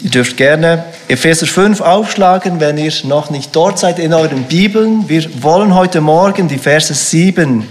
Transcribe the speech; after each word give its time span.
Ihr 0.00 0.10
dürft 0.10 0.36
gerne 0.36 0.84
Epheser 1.08 1.46
5 1.46 1.80
aufschlagen, 1.80 2.60
wenn 2.60 2.78
ihr 2.78 2.92
noch 3.02 3.30
nicht 3.30 3.54
dort 3.56 3.80
seid 3.80 3.98
in 3.98 4.14
euren 4.14 4.44
Bibeln. 4.44 5.08
Wir 5.08 5.42
wollen 5.42 5.74
heute 5.74 6.00
Morgen 6.00 6.46
die 6.46 6.58
Verse 6.58 6.94
7 6.94 7.68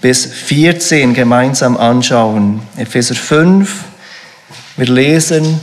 bis 0.00 0.26
14 0.26 1.14
gemeinsam 1.14 1.76
anschauen. 1.76 2.60
Epheser 2.76 3.14
5, 3.14 3.84
wir 4.78 4.86
lesen 4.86 5.60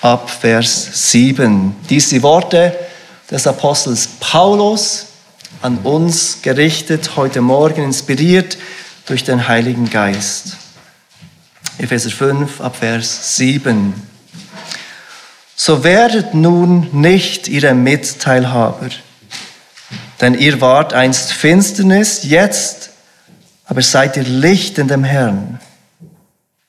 ab 0.00 0.30
Vers 0.30 1.10
7. 1.12 1.76
Dies 1.90 2.08
die 2.08 2.22
Worte 2.22 2.74
des 3.30 3.46
Apostels 3.46 4.08
Paulus 4.18 5.08
an 5.60 5.76
uns 5.82 6.38
gerichtet, 6.40 7.16
heute 7.16 7.42
Morgen 7.42 7.84
inspiriert 7.84 8.56
durch 9.04 9.24
den 9.24 9.46
Heiligen 9.46 9.90
Geist. 9.90 10.56
Epheser 11.76 12.10
5 12.10 12.62
ab 12.62 12.76
Vers 12.76 13.36
7 13.36 14.09
so 15.62 15.84
werdet 15.84 16.32
nun 16.32 16.88
nicht 16.92 17.46
ihre 17.46 17.74
Mitteilhaber. 17.74 18.88
Denn 20.18 20.32
ihr 20.32 20.62
wart 20.62 20.94
einst 20.94 21.34
Finsternis, 21.34 22.22
jetzt 22.22 22.88
aber 23.66 23.82
seid 23.82 24.16
ihr 24.16 24.22
Licht 24.22 24.78
in 24.78 24.88
dem 24.88 25.04
Herrn. 25.04 25.60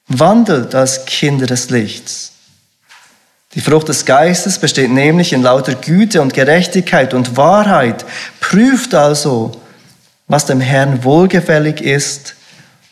Wandelt 0.09 0.75
als 0.75 1.05
Kinder 1.05 1.45
des 1.45 1.69
Lichts. 1.69 2.33
Die 3.53 3.61
Frucht 3.61 3.87
des 3.87 4.03
Geistes 4.03 4.59
besteht 4.59 4.91
nämlich 4.91 5.31
in 5.31 5.41
lauter 5.41 5.75
Güte 5.75 6.21
und 6.21 6.33
Gerechtigkeit 6.33 7.13
und 7.13 7.37
Wahrheit. 7.37 8.03
Prüft 8.41 8.93
also, 8.93 9.53
was 10.27 10.47
dem 10.47 10.59
Herrn 10.59 11.05
wohlgefällig 11.05 11.79
ist 11.79 12.35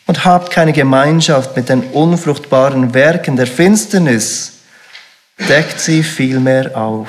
und 0.06 0.24
habt 0.24 0.50
keine 0.50 0.72
Gemeinschaft 0.72 1.54
mit 1.56 1.68
den 1.68 1.82
unfruchtbaren 1.82 2.94
Werken 2.94 3.36
der 3.36 3.46
Finsternis, 3.46 4.59
deckt 5.48 5.80
sie 5.80 6.02
vielmehr 6.02 6.76
auf. 6.76 7.08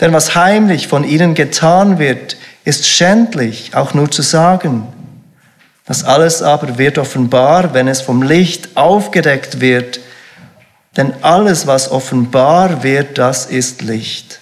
Denn 0.00 0.12
was 0.12 0.34
heimlich 0.34 0.88
von 0.88 1.04
ihnen 1.04 1.34
getan 1.34 1.98
wird, 1.98 2.36
ist 2.64 2.86
schändlich, 2.86 3.74
auch 3.74 3.94
nur 3.94 4.10
zu 4.10 4.22
sagen. 4.22 4.86
Das 5.84 6.04
alles 6.04 6.42
aber 6.42 6.78
wird 6.78 6.98
offenbar, 6.98 7.74
wenn 7.74 7.88
es 7.88 8.00
vom 8.00 8.22
Licht 8.22 8.76
aufgedeckt 8.76 9.60
wird. 9.60 10.00
Denn 10.96 11.12
alles, 11.22 11.66
was 11.66 11.90
offenbar 11.90 12.82
wird, 12.82 13.18
das 13.18 13.46
ist 13.46 13.82
Licht. 13.82 14.40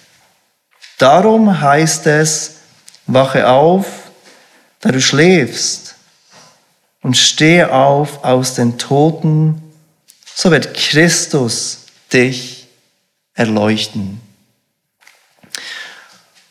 Darum 0.98 1.60
heißt 1.60 2.06
es, 2.06 2.56
wache 3.06 3.48
auf, 3.48 3.86
da 4.80 4.90
du 4.90 5.00
schläfst, 5.00 5.94
und 7.02 7.16
stehe 7.16 7.72
auf 7.72 8.24
aus 8.24 8.54
den 8.54 8.76
Toten, 8.78 9.62
so 10.34 10.50
wird 10.50 10.74
Christus 10.74 11.86
dich 12.12 12.59
erleuchten. 13.40 14.20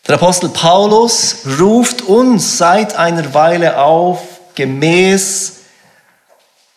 Der 0.07 0.15
Apostel 0.15 0.49
Paulus 0.49 1.45
ruft 1.59 2.01
uns 2.01 2.57
seit 2.57 2.95
einer 2.95 3.35
Weile 3.35 3.77
auf, 3.77 4.21
gemäß 4.55 5.57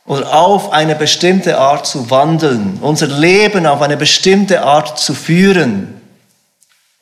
oder 0.05 0.35
auf 0.35 0.71
eine 0.71 0.95
bestimmte 0.95 1.59
Art 1.59 1.87
zu 1.87 2.11
wandeln, 2.11 2.79
unser 2.83 3.07
Leben 3.07 3.67
auf 3.67 3.81
eine 3.81 3.97
bestimmte 3.97 4.63
Art 4.63 4.99
zu 4.99 5.15
führen 5.15 5.99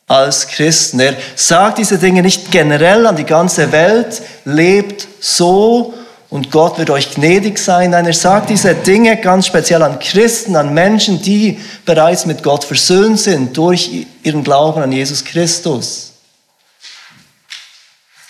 als 0.07 0.47
Christen. 0.47 1.01
Er 1.01 1.17
sagt 1.35 1.79
diese 1.79 1.99
Dinge 1.99 2.23
nicht 2.23 2.53
generell 2.53 3.07
an 3.07 3.17
die 3.17 3.25
ganze 3.25 3.73
Welt, 3.73 4.23
lebt 4.45 5.09
so 5.19 5.95
und 6.31 6.53
Gott 6.53 6.79
wird 6.79 6.91
euch 6.91 7.11
gnädig 7.11 7.59
sein. 7.59 7.91
Nein, 7.91 8.07
er 8.07 8.13
sagt 8.13 8.51
diese 8.51 8.73
Dinge 8.75 9.17
ganz 9.17 9.49
speziell 9.49 9.83
an 9.83 9.99
Christen, 9.99 10.55
an 10.55 10.73
Menschen, 10.73 11.21
die 11.21 11.61
bereits 11.85 12.25
mit 12.25 12.45
Gott 12.45 12.65
versöhnt 12.65 13.19
sind 13.19 13.57
durch 13.57 14.07
ihren 14.23 14.45
Glauben 14.45 14.81
an 14.81 14.93
Jesus 14.93 15.25
Christus. 15.25 16.13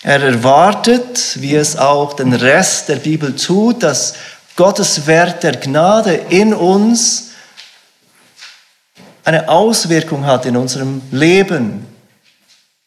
Er 0.01 0.19
erwartet, 0.19 1.37
wie 1.39 1.55
es 1.55 1.77
auch 1.77 2.13
den 2.13 2.33
Rest 2.33 2.89
der 2.89 2.95
Bibel 2.95 3.35
tut, 3.35 3.83
dass 3.83 4.15
Gottes 4.55 5.05
Wert 5.05 5.43
der 5.43 5.57
Gnade 5.57 6.15
in 6.29 6.55
uns 6.55 7.29
eine 9.23 9.47
Auswirkung 9.47 10.25
hat 10.25 10.47
in 10.47 10.57
unserem 10.57 11.03
Leben, 11.11 11.85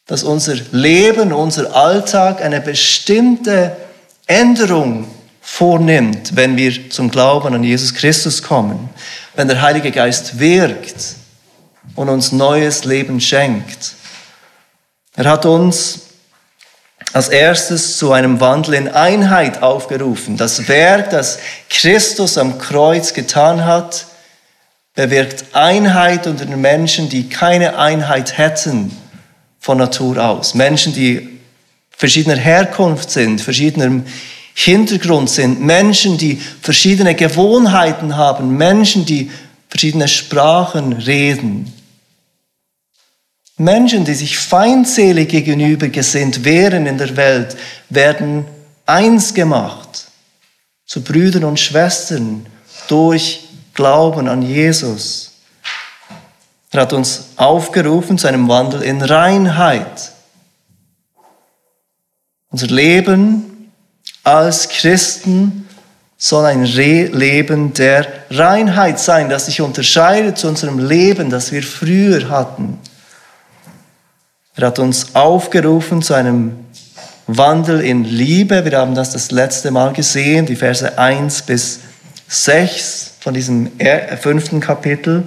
dass 0.06 0.24
unser 0.24 0.56
Leben, 0.72 1.32
unser 1.32 1.72
Alltag 1.76 2.42
eine 2.42 2.60
bestimmte 2.60 3.76
Änderung 4.26 5.06
vornimmt, 5.40 6.36
wenn 6.36 6.56
wir 6.56 6.90
zum 6.90 7.10
Glauben 7.10 7.54
an 7.54 7.62
Jesus 7.62 7.94
Christus 7.94 8.42
kommen, 8.42 8.88
wenn 9.34 9.48
der 9.48 9.60
Heilige 9.60 9.90
Geist 9.90 10.38
wirkt 10.38 11.16
und 11.94 12.08
uns 12.08 12.32
neues 12.32 12.84
Leben 12.84 13.20
schenkt. 13.20 13.94
Er 15.16 15.26
hat 15.30 15.44
uns 15.44 16.00
als 17.12 17.28
erstes 17.28 17.98
zu 17.98 18.12
einem 18.12 18.40
Wandel 18.40 18.74
in 18.74 18.88
Einheit 18.88 19.62
aufgerufen. 19.62 20.36
Das 20.36 20.66
Werk, 20.66 21.10
das 21.10 21.38
Christus 21.68 22.38
am 22.38 22.58
Kreuz 22.58 23.12
getan 23.12 23.64
hat, 23.64 24.06
bewirkt 24.94 25.44
Einheit 25.52 26.26
unter 26.26 26.46
den 26.46 26.60
Menschen, 26.60 27.08
die 27.08 27.28
keine 27.28 27.78
Einheit 27.78 28.38
hätten 28.38 28.96
von 29.60 29.78
Natur 29.78 30.18
aus. 30.24 30.54
Menschen, 30.54 30.92
die 30.92 31.33
verschiedener 31.96 32.36
Herkunft 32.36 33.10
sind, 33.10 33.40
verschiedenem 33.40 34.04
Hintergrund 34.54 35.30
sind, 35.30 35.60
Menschen, 35.60 36.16
die 36.16 36.40
verschiedene 36.60 37.14
Gewohnheiten 37.14 38.16
haben, 38.16 38.56
Menschen, 38.56 39.04
die 39.04 39.30
verschiedene 39.68 40.06
Sprachen 40.06 40.92
reden. 40.92 41.72
Menschen, 43.56 44.04
die 44.04 44.14
sich 44.14 44.38
feindselig 44.38 45.28
gegenüber 45.28 45.88
gesinnt 45.88 46.44
wären 46.44 46.86
in 46.86 46.98
der 46.98 47.16
Welt, 47.16 47.56
werden 47.88 48.46
eins 48.86 49.34
gemacht 49.34 50.08
zu 50.86 51.02
Brüdern 51.02 51.44
und 51.44 51.58
Schwestern 51.58 52.46
durch 52.88 53.40
Glauben 53.74 54.28
an 54.28 54.42
Jesus. 54.42 55.32
Er 56.70 56.82
hat 56.82 56.92
uns 56.92 57.30
aufgerufen 57.36 58.18
zu 58.18 58.26
einem 58.26 58.48
Wandel 58.48 58.82
in 58.82 59.00
Reinheit. 59.00 60.13
Unser 62.54 62.68
Leben 62.68 63.72
als 64.22 64.68
Christen 64.68 65.68
soll 66.16 66.44
ein 66.44 66.62
Re 66.62 67.06
Leben 67.06 67.72
der 67.72 68.06
Reinheit 68.30 69.00
sein, 69.00 69.28
das 69.28 69.46
sich 69.46 69.60
unterscheidet 69.60 70.38
zu 70.38 70.46
unserem 70.46 70.78
Leben, 70.78 71.30
das 71.30 71.50
wir 71.50 71.64
früher 71.64 72.28
hatten. 72.28 72.78
Er 74.54 74.68
hat 74.68 74.78
uns 74.78 75.16
aufgerufen 75.16 76.00
zu 76.00 76.14
einem 76.14 76.52
Wandel 77.26 77.80
in 77.80 78.04
Liebe. 78.04 78.64
Wir 78.64 78.78
haben 78.78 78.94
das 78.94 79.10
das 79.10 79.32
letzte 79.32 79.72
Mal 79.72 79.92
gesehen, 79.92 80.46
die 80.46 80.54
Verse 80.54 80.96
1 80.96 81.42
bis 81.42 81.80
6 82.28 83.14
von 83.18 83.34
diesem 83.34 83.72
fünften 84.20 84.60
Kapitel. 84.60 85.26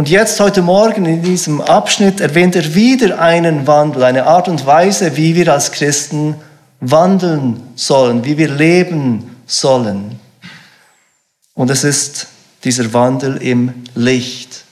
Und 0.00 0.08
jetzt 0.08 0.40
heute 0.40 0.62
Morgen 0.62 1.04
in 1.04 1.22
diesem 1.22 1.60
Abschnitt 1.60 2.22
erwähnt 2.22 2.56
er 2.56 2.74
wieder 2.74 3.20
einen 3.20 3.66
Wandel, 3.66 4.02
eine 4.02 4.24
Art 4.26 4.48
und 4.48 4.64
Weise, 4.64 5.18
wie 5.18 5.34
wir 5.34 5.52
als 5.52 5.72
Christen 5.72 6.36
wandeln 6.80 7.62
sollen, 7.74 8.24
wie 8.24 8.38
wir 8.38 8.48
leben 8.48 9.36
sollen. 9.44 10.18
Und 11.52 11.68
es 11.68 11.84
ist 11.84 12.28
dieser 12.64 12.94
Wandel 12.94 13.36
im 13.42 13.74
Licht. 13.94 14.64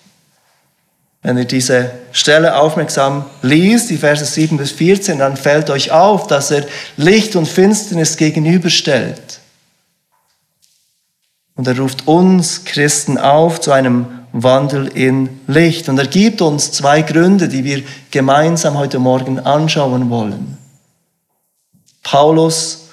Wenn 1.21 1.37
ihr 1.37 1.45
diese 1.45 1.91
Stelle 2.10 2.56
aufmerksam 2.56 3.27
liest, 3.43 3.91
die 3.91 3.99
Verse 3.99 4.25
7 4.25 4.56
bis 4.56 4.71
14, 4.71 5.19
dann 5.19 5.37
fällt 5.37 5.69
euch 5.69 5.91
auf, 5.91 6.27
dass 6.27 6.50
er 6.50 6.65
Licht 6.97 7.37
und 7.37 7.47
Finsternis 7.47 8.16
gegenüberstellt. 8.16 9.41
Und 11.55 11.69
er 11.69 11.78
ruft 11.78 12.09
uns 12.09 12.65
Christen 12.65 13.19
auf 13.19 13.60
zu 13.60 13.72
einem 13.72 14.18
Wandel 14.43 14.88
in 14.88 15.41
Licht. 15.47 15.88
Und 15.88 15.99
er 15.99 16.06
gibt 16.06 16.41
uns 16.41 16.72
zwei 16.72 17.03
Gründe, 17.03 17.48
die 17.48 17.65
wir 17.65 17.83
gemeinsam 18.10 18.78
heute 18.78 18.98
Morgen 18.98 19.39
anschauen 19.41 20.10
wollen. 20.10 20.59
Paulus 22.03 22.89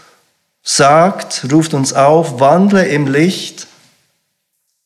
sagt, 0.62 1.48
ruft 1.52 1.74
uns 1.74 1.94
auf, 1.94 2.40
wandle 2.40 2.86
im 2.88 3.08
Licht, 3.08 3.68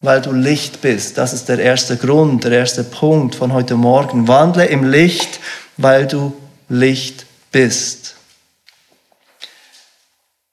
weil 0.01 0.21
du 0.21 0.31
Licht 0.31 0.81
bist. 0.81 1.17
Das 1.17 1.33
ist 1.33 1.49
der 1.49 1.59
erste 1.59 1.97
Grund, 1.97 2.43
der 2.43 2.51
erste 2.51 2.83
Punkt 2.83 3.35
von 3.35 3.53
heute 3.53 3.75
Morgen. 3.75 4.27
Wandle 4.27 4.65
im 4.65 4.89
Licht, 4.89 5.39
weil 5.77 6.05
du 6.07 6.33
Licht 6.67 7.25
bist. 7.51 8.15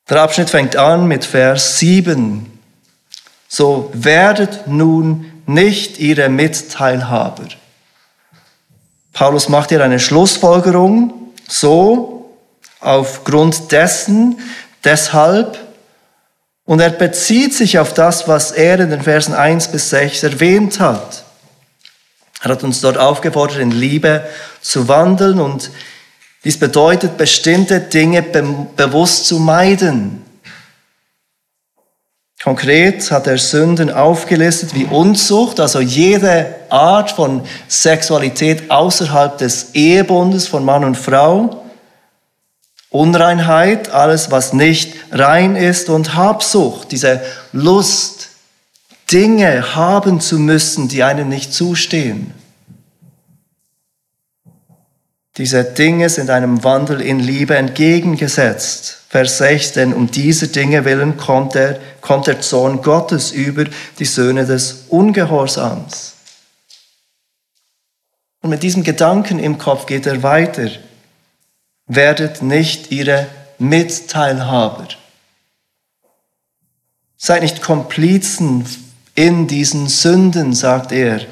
Der 0.08 0.22
Abschnitt 0.22 0.50
fängt 0.50 0.76
an 0.76 1.06
mit 1.06 1.24
Vers 1.24 1.78
7. 1.80 2.58
So 3.48 3.90
werdet 3.92 4.68
nun 4.68 5.35
nicht 5.46 5.98
ihre 5.98 6.28
Mitteilhaber. 6.28 7.44
Paulus 9.12 9.48
macht 9.48 9.70
hier 9.70 9.82
eine 9.82 9.98
Schlussfolgerung, 9.98 11.32
so 11.48 12.36
aufgrund 12.80 13.72
dessen, 13.72 14.38
deshalb, 14.84 15.58
und 16.66 16.80
er 16.80 16.90
bezieht 16.90 17.54
sich 17.54 17.78
auf 17.78 17.94
das, 17.94 18.28
was 18.28 18.50
er 18.50 18.80
in 18.80 18.90
den 18.90 19.02
Versen 19.02 19.34
1 19.34 19.68
bis 19.68 19.90
6 19.90 20.24
erwähnt 20.24 20.80
hat. 20.80 21.24
Er 22.42 22.50
hat 22.50 22.64
uns 22.64 22.80
dort 22.80 22.98
aufgefordert, 22.98 23.58
in 23.58 23.70
Liebe 23.70 24.26
zu 24.60 24.88
wandeln 24.88 25.40
und 25.40 25.70
dies 26.44 26.58
bedeutet, 26.58 27.16
bestimmte 27.16 27.80
Dinge 27.80 28.22
be 28.22 28.44
bewusst 28.76 29.26
zu 29.26 29.38
meiden. 29.38 30.25
Konkret 32.46 33.10
hat 33.10 33.26
er 33.26 33.38
Sünden 33.38 33.90
aufgelistet 33.90 34.72
wie 34.72 34.84
Unzucht, 34.84 35.58
also 35.58 35.80
jede 35.80 36.54
Art 36.68 37.10
von 37.10 37.42
Sexualität 37.66 38.70
außerhalb 38.70 39.36
des 39.36 39.74
Ehebundes 39.74 40.46
von 40.46 40.64
Mann 40.64 40.84
und 40.84 40.96
Frau, 40.96 41.64
Unreinheit, 42.88 43.88
alles, 43.88 44.30
was 44.30 44.52
nicht 44.52 44.94
rein 45.10 45.56
ist 45.56 45.88
und 45.88 46.14
Habsucht, 46.14 46.92
diese 46.92 47.20
Lust, 47.50 48.28
Dinge 49.10 49.74
haben 49.74 50.20
zu 50.20 50.38
müssen, 50.38 50.86
die 50.86 51.02
einem 51.02 51.28
nicht 51.28 51.52
zustehen. 51.52 52.32
Diese 55.36 55.64
Dinge 55.64 56.08
sind 56.10 56.30
einem 56.30 56.62
Wandel 56.62 57.00
in 57.00 57.18
Liebe 57.18 57.56
entgegengesetzt. 57.56 59.05
Vers 59.16 59.38
6, 59.38 59.72
denn 59.72 59.94
um 59.94 60.10
diese 60.10 60.48
Dinge 60.48 60.84
willen 60.84 61.16
kommt 61.16 61.54
der, 61.54 61.80
kommt 62.02 62.26
der 62.26 62.42
Zorn 62.42 62.82
Gottes 62.82 63.32
über 63.32 63.64
die 63.98 64.04
Söhne 64.04 64.44
des 64.44 64.84
Ungehorsams. 64.90 66.16
Und 68.42 68.50
mit 68.50 68.62
diesem 68.62 68.82
Gedanken 68.82 69.38
im 69.38 69.56
Kopf 69.56 69.86
geht 69.86 70.04
er 70.04 70.22
weiter. 70.22 70.68
Werdet 71.86 72.42
nicht 72.42 72.92
ihre 72.92 73.26
Mitteilhaber. 73.56 74.88
Seid 77.16 77.40
nicht 77.40 77.62
Komplizen 77.62 78.66
in 79.14 79.46
diesen 79.46 79.88
Sünden, 79.88 80.52
sagt 80.52 80.92
er. 80.92 81.22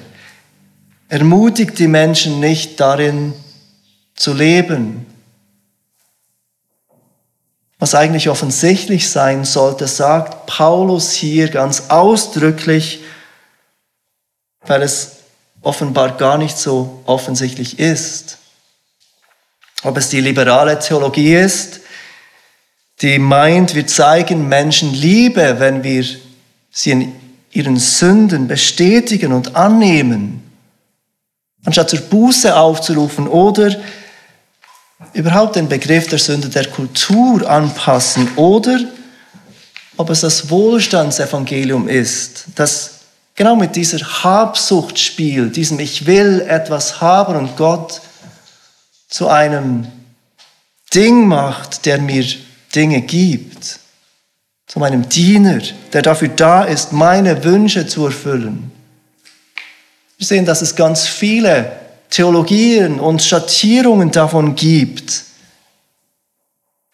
Ermutigt 1.11 1.79
die 1.79 1.89
Menschen 1.89 2.41
nicht 2.41 2.81
darin 2.81 3.35
zu 4.15 4.33
leben. 4.33 5.05
Was 7.85 7.95
eigentlich 7.95 8.31
offensichtlich 8.31 9.11
sein 9.11 9.45
sollte, 9.45 9.87
sagt 9.87 10.47
Paulus 10.47 11.13
hier 11.13 11.51
ganz 11.51 11.91
ausdrücklich, 11.91 13.01
weil 14.63 14.81
es 14.81 15.17
offenbar 15.61 16.17
gar 16.17 16.39
nicht 16.39 16.57
so 16.57 17.03
offensichtlich 17.05 17.79
ist. 17.79 18.39
Ob 19.83 19.99
es 19.99 20.09
die 20.09 20.23
liberale 20.23 20.79
Theologie 20.79 21.35
ist, 21.35 21.81
die 23.03 23.19
meint, 23.19 23.75
wir 23.75 23.87
zeigen 23.87 24.49
Menschen 24.49 24.95
Liebe, 24.95 25.57
wenn 25.59 25.85
wir 25.85 26.07
sie 26.71 26.91
in 26.91 27.15
ihren 27.51 27.77
Sünden 27.77 28.49
bestätigen 28.49 29.31
und 29.31 29.57
annehmen, 29.57 30.43
anstatt 31.67 31.91
zur 31.91 32.01
Buße 32.01 32.57
aufzurufen 32.57 33.29
oder 33.29 33.77
überhaupt 35.15 35.57
den 35.57 35.69
Begriff 35.69 36.09
der 36.09 36.19
Sünde 36.19 36.49
der 36.49 36.67
Kultur 36.67 37.49
anpassen 37.49 38.29
oder 38.37 38.81
ob 39.97 40.11
es 40.11 40.21
das 40.21 40.51
Wohlstandsevangelium 40.51 41.89
ist, 41.89 42.47
das 42.57 42.95
genau 43.37 43.55
mit 43.55 43.77
dieser 43.77 44.01
Habsucht 44.25 44.99
spielt, 44.99 45.57
diesem 45.57 45.79
Ich 45.79 46.07
will 46.07 46.45
etwas 46.49 47.01
haben 47.01 47.37
und 47.37 47.57
Gott 47.57 48.01
zu 49.09 49.29
einem 49.29 49.87
Ding 50.93 51.29
macht, 51.29 51.87
der 51.87 51.99
mir 51.99 52.27
Dinge 52.75 53.03
gibt, 53.03 53.79
zu 54.67 54.81
meinem 54.81 55.09
Diener, 55.09 55.61
der 55.93 56.03
dafür 56.03 56.29
da 56.29 56.65
ist, 56.65 56.93
meine 56.93 57.45
Wünsche 57.45 57.87
zu 57.87 58.07
erfüllen. 58.07 58.73
Wir 60.19 60.27
sehen, 60.27 60.45
dass 60.45 60.63
es 60.63 60.75
ganz 60.75 61.07
viele 61.07 61.84
Theologien 62.11 63.01
und 63.01 63.23
Schattierungen 63.23 64.11
davon 64.11 64.55
gibt, 64.55 65.25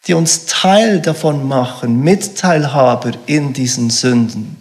die 0.07 0.13
uns 0.13 0.45
Teil 0.45 0.99
davon 0.99 1.47
machen, 1.47 2.01
Mitteilhaber 2.01 3.11
in 3.27 3.53
diesen 3.53 3.89
Sünden, 3.89 4.57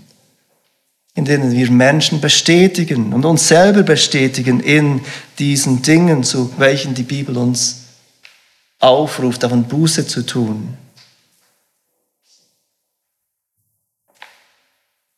in 1.15 1.25
denen 1.25 1.53
wir 1.53 1.71
Menschen 1.71 2.21
bestätigen 2.21 3.13
und 3.13 3.25
uns 3.25 3.49
selber 3.49 3.83
bestätigen 3.83 4.61
in 4.61 5.01
diesen 5.39 5.83
Dingen, 5.83 6.23
zu 6.25 6.53
welchen 6.59 6.95
die 6.95 7.05
Bibel 7.05 7.37
uns 7.39 7.85
aufruft, 8.81 9.43
davon 9.43 9.65
Buße 9.65 10.07
zu 10.07 10.27
tun. 10.27 10.77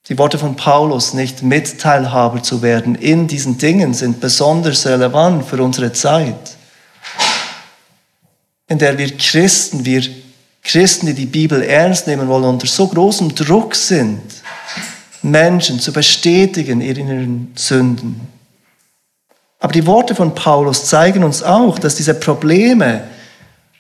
Die 0.09 0.19
Worte 0.19 0.37
von 0.37 0.57
Paulus, 0.57 1.15
nicht 1.15 1.43
Mitteilhaber 1.43 2.43
zu 2.43 2.61
werden 2.61 2.97
in 2.97 3.29
diesen 3.29 3.59
Dingen, 3.59 3.95
sind 3.95 4.21
besonders 4.21 4.85
relevant 4.85 5.45
für 5.47 5.63
unsere 5.63 5.93
Zeit, 5.93 6.57
in 8.67 8.79
der 8.79 8.99
wir 8.99 9.17
Christen, 9.17 9.85
wir 9.85 10.03
Christen, 10.65 11.07
die 11.07 11.15
die 11.15 11.27
Bibel 11.27 11.63
ernst 11.63 12.07
nehmen 12.07 12.29
wollen, 12.29 12.45
unter 12.45 12.67
so 12.67 12.89
großem 12.89 13.35
Druck 13.35 13.75
sind, 13.77 14.23
Menschen 15.23 15.79
zu 15.79 15.93
bestätigen 15.93 16.81
in 16.81 16.97
ihren 16.97 17.53
Sünden. 17.55 18.21
Aber 19.61 19.73
die 19.73 19.87
Worte 19.87 20.17
von 20.17 20.35
Paulus 20.35 20.87
zeigen 20.87 21.23
uns 21.23 21.45
auch, 21.45 21.79
dass 21.79 21.95
diese 21.95 22.15
Probleme 22.15 23.05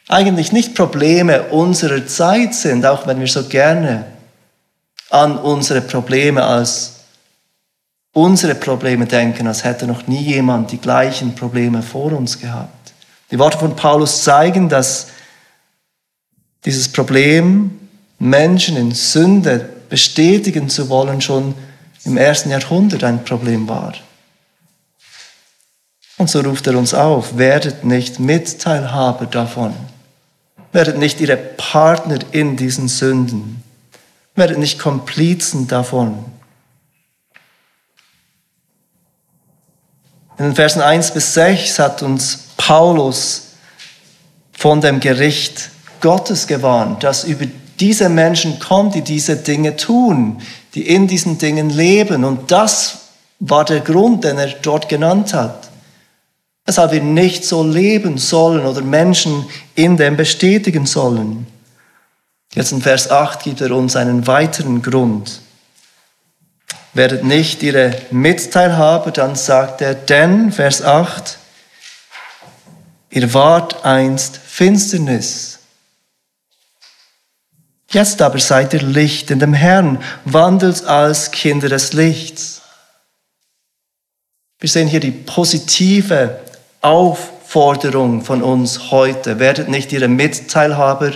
eigentlich 0.06 0.52
nicht 0.52 0.76
Probleme 0.76 1.44
unserer 1.50 2.06
Zeit 2.06 2.54
sind, 2.54 2.86
auch 2.86 3.08
wenn 3.08 3.18
wir 3.18 3.26
so 3.26 3.48
gerne 3.48 4.11
an 5.12 5.36
unsere 5.36 5.82
Probleme 5.82 6.42
als 6.42 6.94
unsere 8.12 8.54
Probleme 8.54 9.06
denken, 9.06 9.46
als 9.46 9.64
hätte 9.64 9.86
noch 9.86 10.06
nie 10.06 10.22
jemand 10.22 10.72
die 10.72 10.78
gleichen 10.78 11.34
Probleme 11.34 11.82
vor 11.82 12.12
uns 12.12 12.38
gehabt. 12.38 12.92
Die 13.30 13.38
Worte 13.38 13.58
von 13.58 13.76
Paulus 13.76 14.22
zeigen, 14.22 14.68
dass 14.68 15.08
dieses 16.64 16.90
Problem, 16.90 17.78
Menschen 18.18 18.76
in 18.76 18.92
Sünde 18.92 19.68
bestätigen 19.88 20.68
zu 20.68 20.88
wollen, 20.88 21.20
schon 21.20 21.54
im 22.04 22.16
ersten 22.16 22.50
Jahrhundert 22.50 23.04
ein 23.04 23.24
Problem 23.24 23.68
war. 23.68 23.94
Und 26.18 26.30
so 26.30 26.40
ruft 26.40 26.66
er 26.66 26.78
uns 26.78 26.94
auf, 26.94 27.36
werdet 27.36 27.84
nicht 27.84 28.20
Mitteilhaber 28.20 29.26
davon, 29.26 29.74
werdet 30.72 30.98
nicht 30.98 31.20
ihre 31.20 31.36
Partner 31.36 32.18
in 32.30 32.56
diesen 32.56 32.88
Sünden. 32.88 33.62
Werdet 34.34 34.58
nicht 34.58 34.78
Komplizen 34.78 35.68
davon. 35.68 36.24
In 40.38 40.46
den 40.46 40.54
Versen 40.54 40.80
1 40.80 41.12
bis 41.12 41.34
6 41.34 41.78
hat 41.78 42.02
uns 42.02 42.48
Paulus 42.56 43.48
von 44.52 44.80
dem 44.80 45.00
Gericht 45.00 45.70
Gottes 46.00 46.46
gewarnt, 46.46 47.04
das 47.04 47.24
über 47.24 47.46
diese 47.78 48.08
Menschen 48.08 48.58
kommt, 48.58 48.94
die 48.94 49.02
diese 49.02 49.36
Dinge 49.36 49.76
tun, 49.76 50.40
die 50.74 50.88
in 50.88 51.06
diesen 51.06 51.38
Dingen 51.38 51.68
leben. 51.68 52.24
Und 52.24 52.50
das 52.50 52.98
war 53.40 53.64
der 53.64 53.80
Grund, 53.80 54.24
den 54.24 54.38
er 54.38 54.48
dort 54.48 54.88
genannt 54.88 55.34
hat. 55.34 55.68
Weshalb 56.64 56.92
wir 56.92 57.02
nicht 57.02 57.44
so 57.44 57.64
leben 57.64 58.18
sollen 58.18 58.64
oder 58.64 58.82
Menschen 58.82 59.46
in 59.74 59.96
dem 59.96 60.16
bestätigen 60.16 60.86
sollen. 60.86 61.46
Jetzt 62.54 62.72
in 62.72 62.82
Vers 62.82 63.10
8 63.10 63.42
gibt 63.42 63.60
er 63.62 63.70
uns 63.70 63.96
einen 63.96 64.26
weiteren 64.26 64.82
Grund. 64.82 65.40
Werdet 66.92 67.24
nicht 67.24 67.62
ihre 67.62 67.96
Mitteilhaber, 68.10 69.10
dann 69.10 69.34
sagt 69.34 69.80
er, 69.80 69.94
denn, 69.94 70.52
Vers 70.52 70.82
8, 70.82 71.38
ihr 73.10 73.32
wart 73.32 73.84
einst 73.86 74.36
Finsternis. 74.36 75.60
Jetzt 77.88 78.20
aber 78.20 78.38
seid 78.38 78.74
ihr 78.74 78.82
Licht 78.82 79.30
in 79.30 79.38
dem 79.38 79.54
Herrn, 79.54 80.02
wandelt 80.24 80.84
als 80.84 81.30
Kinder 81.30 81.70
des 81.70 81.94
Lichts. 81.94 82.60
Wir 84.60 84.68
sehen 84.68 84.88
hier 84.88 85.00
die 85.00 85.10
positive 85.10 86.40
Aufforderung 86.82 88.22
von 88.22 88.42
uns 88.42 88.90
heute. 88.90 89.38
Werdet 89.38 89.68
nicht 89.68 89.92
ihre 89.92 90.08
Mitteilhaber, 90.08 91.12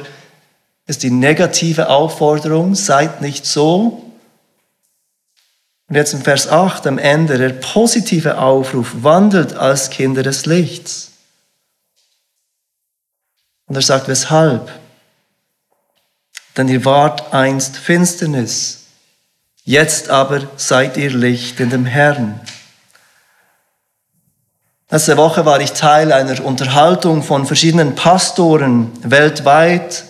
ist 0.87 1.03
die 1.03 1.11
negative 1.11 1.89
Aufforderung, 1.89 2.75
seid 2.75 3.21
nicht 3.21 3.45
so. 3.45 4.03
Und 5.89 5.95
jetzt 5.95 6.15
im 6.15 6.23
Vers 6.23 6.49
8 6.49 6.87
am 6.87 6.99
Ende 6.99 7.39
der 7.39 7.51
positive 7.51 8.39
Aufruf, 8.39 8.93
wandelt 9.03 9.55
als 9.55 9.91
Kinder 9.91 10.23
des 10.23 10.47
Lichts. 10.47 11.13
Und 13.67 13.75
er 13.75 13.83
sagt, 13.83 14.09
weshalb? 14.09 14.73
Denn 16.57 16.69
ihr 16.69 16.85
wart 16.85 17.35
einst 17.35 17.77
Finsternis, 17.77 18.85
jetzt 19.65 20.09
aber 20.09 20.49
seid 20.57 20.97
ihr 20.97 21.11
Licht 21.11 21.61
in 21.61 21.71
dem 21.71 21.85
Herrn. 21.85 22.41
Letzte 24.89 25.17
Woche 25.17 25.45
war 25.45 25.61
ich 25.61 25.73
Teil 25.73 26.13
einer 26.13 26.45
Unterhaltung 26.45 27.25
von 27.25 27.45
verschiedenen 27.45 27.97
Pastoren 27.97 28.93
weltweit 29.03 30.05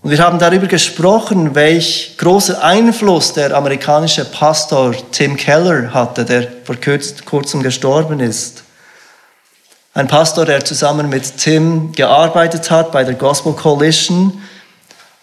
Und 0.00 0.10
wir 0.10 0.18
haben 0.20 0.38
darüber 0.38 0.68
gesprochen, 0.68 1.54
welch 1.54 2.14
großer 2.18 2.62
Einfluss 2.62 3.32
der 3.32 3.54
amerikanische 3.54 4.24
Pastor 4.24 4.94
Tim 5.10 5.36
Keller 5.36 5.92
hatte, 5.92 6.24
der 6.24 6.46
vor 6.64 6.76
kurzem 6.76 7.62
gestorben 7.62 8.20
ist. 8.20 8.62
Ein 9.94 10.06
Pastor, 10.06 10.44
der 10.44 10.64
zusammen 10.64 11.08
mit 11.08 11.38
Tim 11.38 11.90
gearbeitet 11.92 12.70
hat 12.70 12.92
bei 12.92 13.02
der 13.02 13.14
Gospel 13.14 13.52
Coalition, 13.54 14.40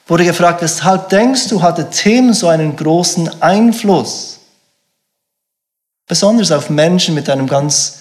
wurde 0.07 0.25
gefragt, 0.25 0.61
weshalb 0.61 1.07
denkst 1.09 1.47
du, 1.47 1.61
hatte 1.61 1.89
Tim 1.89 2.33
so 2.33 2.49
einen 2.49 2.75
großen 2.75 3.41
Einfluss? 3.41 4.39
Besonders 6.07 6.51
auf 6.51 6.69
Menschen 6.69 7.15
mit 7.15 7.29
einem 7.29 7.47
ganz 7.47 7.99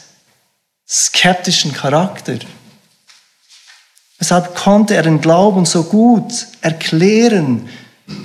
skeptischen 0.87 1.73
Charakter. 1.73 2.35
Weshalb 4.25 4.55
konnte 4.55 4.95
er 4.95 5.03
den 5.03 5.21
Glauben 5.21 5.67
so 5.67 5.85
gut 5.85 6.47
erklären 6.63 7.69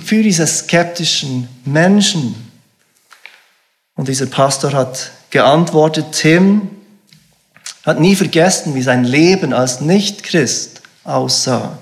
für 0.02 0.22
diese 0.22 0.46
skeptischen 0.46 1.46
Menschen? 1.66 2.34
Und 3.96 4.08
dieser 4.08 4.24
Pastor 4.24 4.72
hat 4.72 5.10
geantwortet, 5.28 6.06
Tim 6.12 6.70
hat 7.84 8.00
nie 8.00 8.16
vergessen, 8.16 8.74
wie 8.74 8.80
sein 8.80 9.04
Leben 9.04 9.52
als 9.52 9.82
Nichtchrist 9.82 10.80
aussah. 11.04 11.78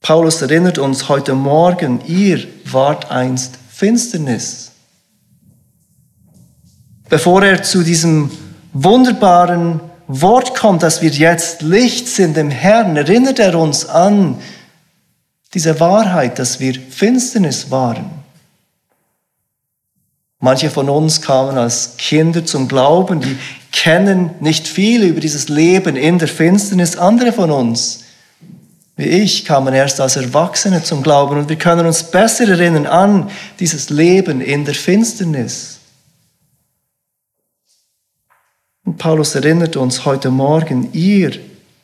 Paulus 0.00 0.40
erinnert 0.40 0.78
uns 0.78 1.08
heute 1.08 1.34
Morgen, 1.34 2.00
ihr 2.06 2.46
wart 2.66 3.10
einst 3.10 3.58
Finsternis. 3.68 4.70
Bevor 7.08 7.42
er 7.42 7.64
zu 7.64 7.82
diesem 7.82 8.30
wunderbaren 8.72 9.80
Wort 10.08 10.54
kommt, 10.54 10.82
dass 10.82 11.02
wir 11.02 11.10
jetzt 11.10 11.60
Licht 11.60 12.08
sind 12.08 12.36
im 12.38 12.50
Herrn, 12.50 12.96
erinnert 12.96 13.38
er 13.38 13.54
uns 13.58 13.86
an 13.86 14.40
diese 15.54 15.78
Wahrheit, 15.80 16.38
dass 16.38 16.60
wir 16.60 16.74
Finsternis 16.74 17.70
waren. 17.70 18.10
Manche 20.40 20.70
von 20.70 20.88
uns 20.88 21.20
kamen 21.20 21.58
als 21.58 21.96
Kinder 21.98 22.44
zum 22.44 22.68
Glauben, 22.68 23.20
die 23.20 23.36
kennen 23.72 24.30
nicht 24.40 24.66
viel 24.66 25.02
über 25.02 25.20
dieses 25.20 25.48
Leben 25.48 25.96
in 25.96 26.18
der 26.18 26.28
Finsternis. 26.28 26.96
Andere 26.96 27.32
von 27.32 27.50
uns, 27.50 28.04
wie 28.96 29.04
ich, 29.04 29.44
kamen 29.44 29.74
erst 29.74 30.00
als 30.00 30.16
Erwachsene 30.16 30.82
zum 30.82 31.02
Glauben 31.02 31.38
und 31.38 31.48
wir 31.48 31.56
können 31.56 31.86
uns 31.86 32.04
besser 32.04 32.48
erinnern 32.48 32.86
an 32.86 33.30
dieses 33.60 33.90
Leben 33.90 34.40
in 34.40 34.64
der 34.64 34.74
Finsternis. 34.74 35.80
Und 38.84 38.87
Paulus 38.98 39.34
erinnert 39.34 39.76
uns 39.76 40.04
heute 40.04 40.30
Morgen, 40.30 40.92
ihr 40.92 41.38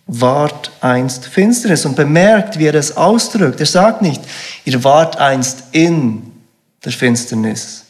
wart 0.06 0.70
einst 0.80 1.26
Finsternis 1.26 1.86
und 1.86 1.96
bemerkt, 1.96 2.58
wie 2.58 2.66
er 2.66 2.74
es 2.74 2.96
ausdrückt. 2.96 3.60
Er 3.60 3.66
sagt 3.66 4.02
nicht, 4.02 4.20
ihr 4.64 4.82
wart 4.84 5.16
einst 5.16 5.64
in 5.72 6.32
der 6.84 6.92
Finsternis, 6.92 7.84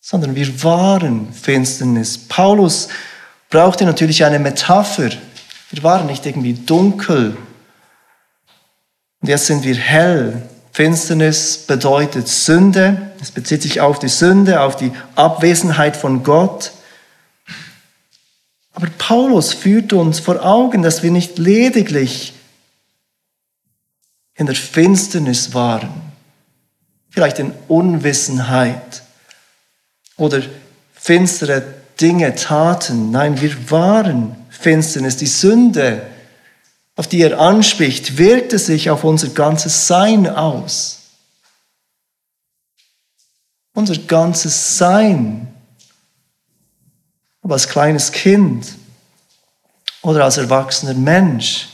sondern 0.00 0.34
wir 0.34 0.62
waren 0.62 1.32
Finsternis. 1.32 2.18
Paulus 2.18 2.88
brauchte 3.50 3.84
natürlich 3.84 4.24
eine 4.24 4.38
Metapher. 4.38 5.10
Wir 5.70 5.82
waren 5.82 6.06
nicht 6.06 6.24
irgendwie 6.26 6.54
dunkel. 6.54 7.36
Und 9.20 9.28
jetzt 9.28 9.46
sind 9.46 9.64
wir 9.64 9.74
hell. 9.74 10.42
Finsternis 10.72 11.58
bedeutet 11.66 12.28
Sünde. 12.28 13.10
Es 13.20 13.32
bezieht 13.32 13.62
sich 13.62 13.80
auf 13.80 13.98
die 13.98 14.08
Sünde, 14.08 14.60
auf 14.60 14.76
die 14.76 14.92
Abwesenheit 15.16 15.96
von 15.96 16.22
Gott. 16.22 16.70
Aber 18.78 18.90
Paulus 18.96 19.54
führt 19.54 19.92
uns 19.92 20.20
vor 20.20 20.46
Augen, 20.46 20.82
dass 20.82 21.02
wir 21.02 21.10
nicht 21.10 21.36
lediglich 21.36 22.32
in 24.36 24.46
der 24.46 24.54
Finsternis 24.54 25.52
waren, 25.52 25.90
vielleicht 27.10 27.40
in 27.40 27.52
Unwissenheit 27.66 29.02
oder 30.16 30.42
finstere 30.92 31.74
Dinge 32.00 32.36
taten. 32.36 33.10
Nein, 33.10 33.40
wir 33.40 33.68
waren 33.68 34.36
Finsternis. 34.48 35.16
Die 35.16 35.26
Sünde, 35.26 36.06
auf 36.94 37.08
die 37.08 37.20
er 37.20 37.40
anspricht, 37.40 38.16
wirkte 38.16 38.60
sich 38.60 38.90
auf 38.90 39.02
unser 39.02 39.30
ganzes 39.30 39.88
Sein 39.88 40.28
aus. 40.28 41.00
Unser 43.74 43.96
ganzes 43.96 44.78
Sein 44.78 45.52
ob 47.42 47.52
als 47.52 47.68
kleines 47.68 48.12
Kind 48.12 48.66
oder 50.02 50.24
als 50.24 50.36
erwachsener 50.36 50.94
Mensch, 50.94 51.68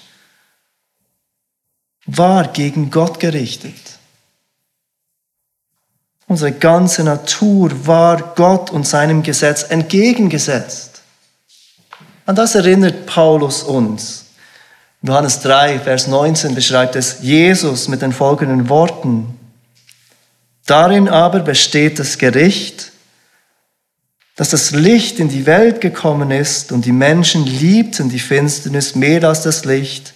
war 2.07 2.49
gegen 2.49 2.91
Gott 2.91 3.19
gerichtet. 3.21 3.75
Unsere 6.27 6.53
ganze 6.53 7.05
Natur 7.05 7.87
war 7.87 8.35
Gott 8.35 8.71
und 8.71 8.87
seinem 8.87 9.23
Gesetz 9.23 9.65
entgegengesetzt. 9.65 11.03
An 12.27 12.35
das 12.35 12.55
erinnert 12.55 13.07
Paulus 13.07 13.63
uns. 13.63 14.25
Johannes 15.03 15.41
3, 15.41 15.81
Vers 15.81 16.07
19 16.07 16.55
beschreibt 16.55 16.97
es 16.97 17.19
Jesus 17.21 17.89
mit 17.89 18.01
den 18.01 18.13
folgenden 18.13 18.71
Worten. 18.71 19.39
Darin 20.65 21.11
aber 21.11 21.41
besteht 21.41 21.99
das 21.99 22.17
Gericht, 22.17 22.91
dass 24.37 24.51
das 24.51 24.73
Licht 24.73 25.21
in 25.21 25.29
die 25.29 25.47
Welt 25.47 25.81
gekommen 25.81 26.31
ist 26.31 26.73
und 26.73 26.85
die 26.85 26.93
Menschen 26.93 27.47
liebten 27.47 28.09
die 28.09 28.19
Finsternis 28.19 28.95
mehr 28.95 29.23
als 29.25 29.43
das 29.43 29.65
Licht, 29.65 30.13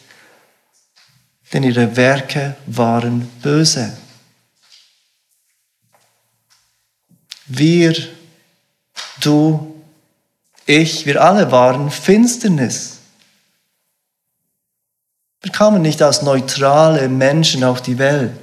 denn 1.53 1.63
ihre 1.63 1.97
Werke 1.97 2.57
waren 2.67 3.29
böse. 3.43 3.97
Wir, 7.47 7.95
du, 9.21 9.83
ich, 10.67 11.07
wir 11.07 11.23
alle 11.23 11.51
waren 11.51 11.91
Finsternis. 11.91 12.99
Wir 15.41 15.53
kamen 15.53 15.81
nicht 15.81 16.03
als 16.03 16.23
neutrale 16.23 17.09
Menschen 17.09 17.63
auf 17.65 17.81
die 17.81 17.97
Welt. 17.99 18.35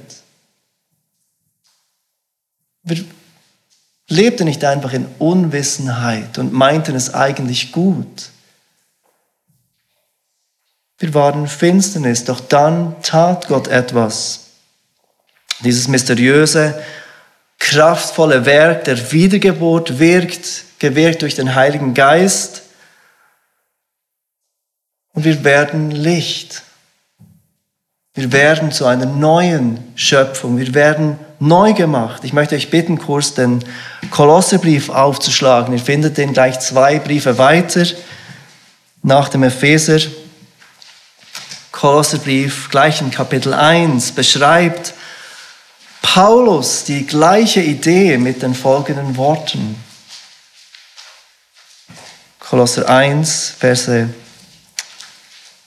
Wir 2.82 3.04
lebten 4.08 4.44
nicht 4.46 4.64
einfach 4.64 4.92
in 4.92 5.06
Unwissenheit 5.18 6.38
und 6.38 6.52
meinten 6.52 6.94
es 6.94 7.12
eigentlich 7.12 7.72
gut. 7.72 8.30
Wir 10.98 11.12
waren 11.12 11.46
Finsternis, 11.46 12.24
doch 12.24 12.40
dann 12.40 12.96
tat 13.02 13.48
Gott 13.48 13.68
etwas. 13.68 14.46
Dieses 15.60 15.88
mysteriöse, 15.88 16.82
kraftvolle 17.58 18.46
Werk 18.46 18.84
der 18.84 19.12
Wiedergeburt 19.12 19.98
wirkt, 19.98 20.64
gewirkt 20.78 21.22
durch 21.22 21.34
den 21.34 21.54
Heiligen 21.54 21.94
Geist. 21.94 22.62
Und 25.12 25.24
wir 25.24 25.44
werden 25.44 25.90
Licht. 25.90 26.62
Wir 28.14 28.32
werden 28.32 28.72
zu 28.72 28.86
einer 28.86 29.06
neuen 29.06 29.92
Schöpfung. 29.96 30.58
Wir 30.58 30.72
werden 30.74 31.18
neu 31.38 31.72
gemacht. 31.72 32.24
Ich 32.24 32.32
möchte 32.32 32.54
euch 32.54 32.70
bitten, 32.70 32.98
kurz 32.98 33.34
den 33.34 33.64
Kolosserbrief 34.10 34.88
aufzuschlagen. 34.88 35.72
Ihr 35.72 35.80
findet 35.80 36.16
den 36.16 36.32
gleich 36.32 36.58
zwei 36.60 36.98
Briefe 36.98 37.38
weiter 37.38 37.86
nach 39.02 39.28
dem 39.28 39.42
Epheser. 39.42 39.98
Kolosserbrief, 41.72 42.70
gleich 42.70 43.00
im 43.00 43.10
Kapitel 43.10 43.52
1, 43.52 44.12
beschreibt 44.12 44.94
Paulus 46.00 46.84
die 46.84 47.06
gleiche 47.06 47.60
Idee 47.60 48.16
mit 48.16 48.42
den 48.42 48.54
folgenden 48.54 49.16
Worten. 49.16 49.76
Kolosser 52.38 52.88
1, 52.88 53.54
Verse 53.58 54.08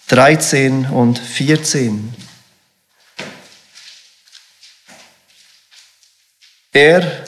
13 0.07 0.88
und 0.88 1.19
14. 1.19 2.28
Er 6.71 7.25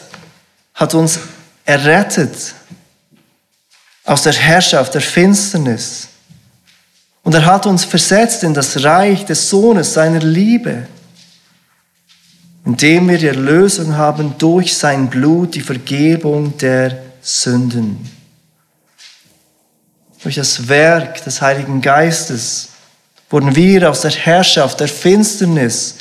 hat 0.74 0.94
uns 0.94 1.20
errettet 1.66 2.54
aus 4.04 4.24
der 4.24 4.34
Herrschaft 4.34 4.94
der 4.94 5.02
Finsternis. 5.02 6.08
Und 7.24 7.36
er 7.36 7.46
hat 7.46 7.66
uns 7.66 7.84
versetzt 7.86 8.44
in 8.44 8.54
das 8.54 8.84
Reich 8.84 9.26
des 9.26 9.50
Sohnes 9.50 9.94
seiner 9.94 10.20
Liebe, 10.20 10.88
indem 12.66 13.10
wir 13.10 13.18
die 13.18 13.28
Erlösung 13.28 13.96
haben 13.96 14.36
durch 14.38 14.76
sein 14.76 15.10
Blut, 15.10 15.56
die 15.56 15.62
Vergebung 15.62 16.58
der 16.58 17.02
Sünden. 17.22 18.10
Durch 20.24 20.36
das 20.36 20.68
Werk 20.68 21.24
des 21.24 21.42
Heiligen 21.42 21.82
Geistes 21.82 22.70
wurden 23.30 23.56
wir 23.56 23.90
aus 23.90 24.02
der 24.02 24.12
Herrschaft 24.12 24.80
der 24.80 24.88
Finsternis 24.88 25.96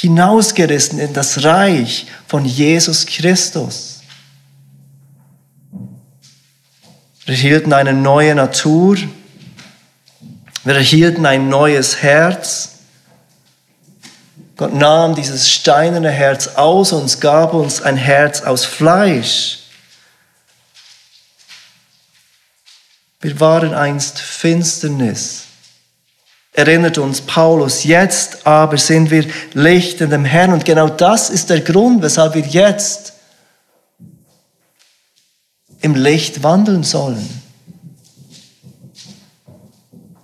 hinausgerissen 0.00 1.00
in 1.00 1.12
das 1.12 1.42
Reich 1.42 2.06
von 2.28 2.44
Jesus 2.44 3.04
Christus. 3.04 4.00
Wir 7.26 7.34
erhielten 7.34 7.72
eine 7.72 7.92
neue 7.92 8.34
Natur, 8.34 8.96
Wir 10.64 10.74
erhielten 10.74 11.24
ein 11.24 11.48
neues 11.48 12.02
Herz. 12.02 12.80
Gott 14.56 14.74
nahm 14.74 15.14
dieses 15.14 15.50
steinerne 15.50 16.10
Herz 16.10 16.48
aus 16.48 16.92
und 16.92 17.20
gab 17.20 17.54
uns 17.54 17.80
ein 17.80 17.96
Herz 17.96 18.42
aus 18.42 18.64
Fleisch. 18.66 19.60
Wir 23.20 23.40
waren 23.40 23.72
einst 23.72 24.18
Finsternis. 24.18 25.47
Erinnert 26.58 26.98
uns 26.98 27.20
Paulus, 27.20 27.84
jetzt 27.84 28.44
aber 28.44 28.78
sind 28.78 29.12
wir 29.12 29.24
Licht 29.52 30.00
in 30.00 30.10
dem 30.10 30.24
Herrn. 30.24 30.52
Und 30.52 30.64
genau 30.64 30.88
das 30.88 31.30
ist 31.30 31.50
der 31.50 31.60
Grund, 31.60 32.02
weshalb 32.02 32.34
wir 32.34 32.42
jetzt 32.42 33.12
im 35.82 35.94
Licht 35.94 36.42
wandeln 36.42 36.82
sollen. 36.82 37.28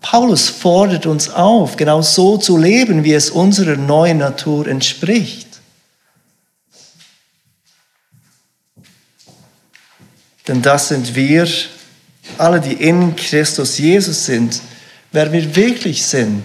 Paulus 0.00 0.48
fordert 0.48 1.06
uns 1.06 1.30
auf, 1.30 1.76
genau 1.76 2.02
so 2.02 2.36
zu 2.36 2.56
leben, 2.56 3.04
wie 3.04 3.14
es 3.14 3.30
unserer 3.30 3.76
neuen 3.76 4.18
Natur 4.18 4.66
entspricht. 4.66 5.60
Denn 10.48 10.62
das 10.62 10.88
sind 10.88 11.14
wir, 11.14 11.46
alle, 12.38 12.60
die 12.60 12.72
in 12.72 13.14
Christus 13.14 13.78
Jesus 13.78 14.26
sind, 14.26 14.60
wer 15.14 15.32
wir 15.32 15.54
wirklich 15.54 16.04
sind. 16.04 16.42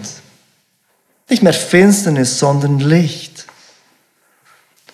Nicht 1.28 1.42
mehr 1.42 1.52
Finsternis, 1.52 2.38
sondern 2.38 2.78
Licht. 2.78 3.46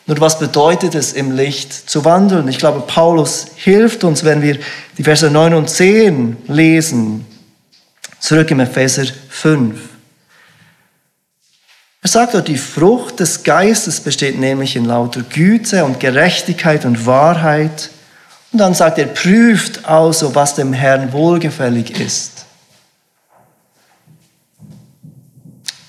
Nur 0.07 0.19
was 0.21 0.39
bedeutet 0.39 0.95
es, 0.95 1.13
im 1.13 1.33
Licht 1.33 1.91
zu 1.91 2.05
wandeln? 2.05 2.49
Ich 2.49 2.59
glaube, 2.59 2.81
Paulus 2.81 3.49
hilft 3.57 4.03
uns, 4.03 4.25
wenn 4.25 4.41
wir 4.41 4.59
die 4.97 5.05
Verse 5.05 5.31
9 5.31 5.53
und 5.53 5.69
10 5.69 6.37
lesen. 6.49 7.27
Zurück 8.19 8.51
im 8.51 8.61
Epheser 8.61 9.05
5. 9.29 9.79
Er 12.01 12.09
sagt 12.09 12.33
dort, 12.33 12.49
die 12.49 12.57
Frucht 12.57 13.21
des 13.21 13.43
Geistes 13.43 14.01
besteht 14.01 14.39
nämlich 14.39 14.75
in 14.77 14.87
lauter 14.87 15.23
Güte 15.23 15.85
und 15.85 16.01
Gerechtigkeit 16.01 16.87
und 16.87 17.05
Wahrheit. 17.05 17.91
Und 18.53 18.59
dann 18.59 18.73
sagt 18.73 18.99
er, 18.99 19.07
prüft 19.07 19.85
also, 19.85 20.35
was 20.35 20.55
dem 20.55 20.73
Herrn 20.73 21.13
wohlgefällig 21.13 22.01
ist. 22.01 22.36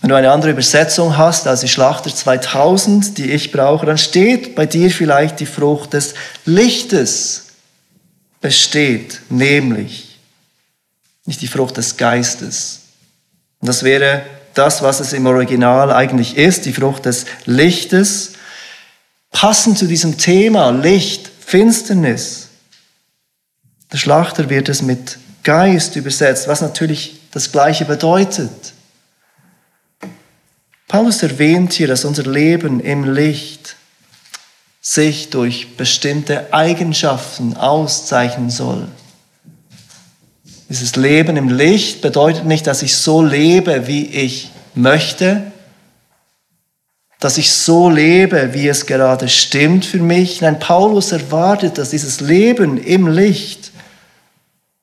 Wenn 0.07 0.11
du 0.11 0.15
eine 0.19 0.31
andere 0.31 0.51
Übersetzung 0.51 1.17
hast 1.17 1.47
als 1.47 1.59
die 1.59 1.67
Schlachter 1.67 2.15
2000, 2.15 3.17
die 3.17 3.29
ich 3.29 3.51
brauche, 3.51 3.85
dann 3.85 3.97
steht 3.97 4.55
bei 4.55 4.65
dir 4.65 4.89
vielleicht 4.89 5.41
die 5.41 5.45
Frucht 5.45 5.91
des 5.91 6.13
Lichtes 6.45 7.47
besteht, 8.39 9.19
nämlich 9.27 10.17
nicht 11.25 11.41
die 11.41 11.47
Frucht 11.47 11.75
des 11.75 11.97
Geistes. 11.97 12.83
Und 13.59 13.67
das 13.67 13.83
wäre 13.83 14.21
das, 14.53 14.81
was 14.81 15.01
es 15.01 15.11
im 15.11 15.25
Original 15.25 15.91
eigentlich 15.91 16.37
ist, 16.37 16.65
die 16.65 16.71
Frucht 16.71 17.03
des 17.03 17.25
Lichtes. 17.43 18.31
Passend 19.31 19.77
zu 19.77 19.87
diesem 19.87 20.17
Thema 20.17 20.69
Licht, 20.69 21.29
Finsternis. 21.45 22.47
Der 23.91 23.97
Schlachter 23.97 24.49
wird 24.49 24.69
es 24.69 24.81
mit 24.81 25.17
Geist 25.43 25.97
übersetzt, 25.97 26.47
was 26.47 26.61
natürlich 26.61 27.19
das 27.31 27.51
Gleiche 27.51 27.83
bedeutet. 27.83 28.71
Paulus 30.87 31.21
erwähnt 31.21 31.73
hier, 31.73 31.87
dass 31.87 32.05
unser 32.05 32.23
Leben 32.23 32.79
im 32.79 33.03
Licht 33.13 33.75
sich 34.79 35.29
durch 35.29 35.75
bestimmte 35.75 36.53
Eigenschaften 36.53 37.57
auszeichnen 37.57 38.49
soll. 38.49 38.87
Dieses 40.69 40.95
Leben 40.95 41.35
im 41.35 41.49
Licht 41.49 42.01
bedeutet 42.01 42.45
nicht, 42.45 42.67
dass 42.67 42.83
ich 42.83 42.95
so 42.95 43.21
lebe, 43.21 43.87
wie 43.87 44.05
ich 44.05 44.49
möchte, 44.75 45.51
dass 47.19 47.37
ich 47.37 47.51
so 47.51 47.89
lebe, 47.89 48.53
wie 48.53 48.67
es 48.67 48.85
gerade 48.85 49.27
stimmt 49.27 49.85
für 49.85 49.99
mich. 49.99 50.39
Nein, 50.41 50.59
Paulus 50.59 51.11
erwartet, 51.11 51.77
dass 51.77 51.89
dieses 51.89 52.21
Leben 52.21 52.77
im 52.77 53.07
Licht 53.07 53.71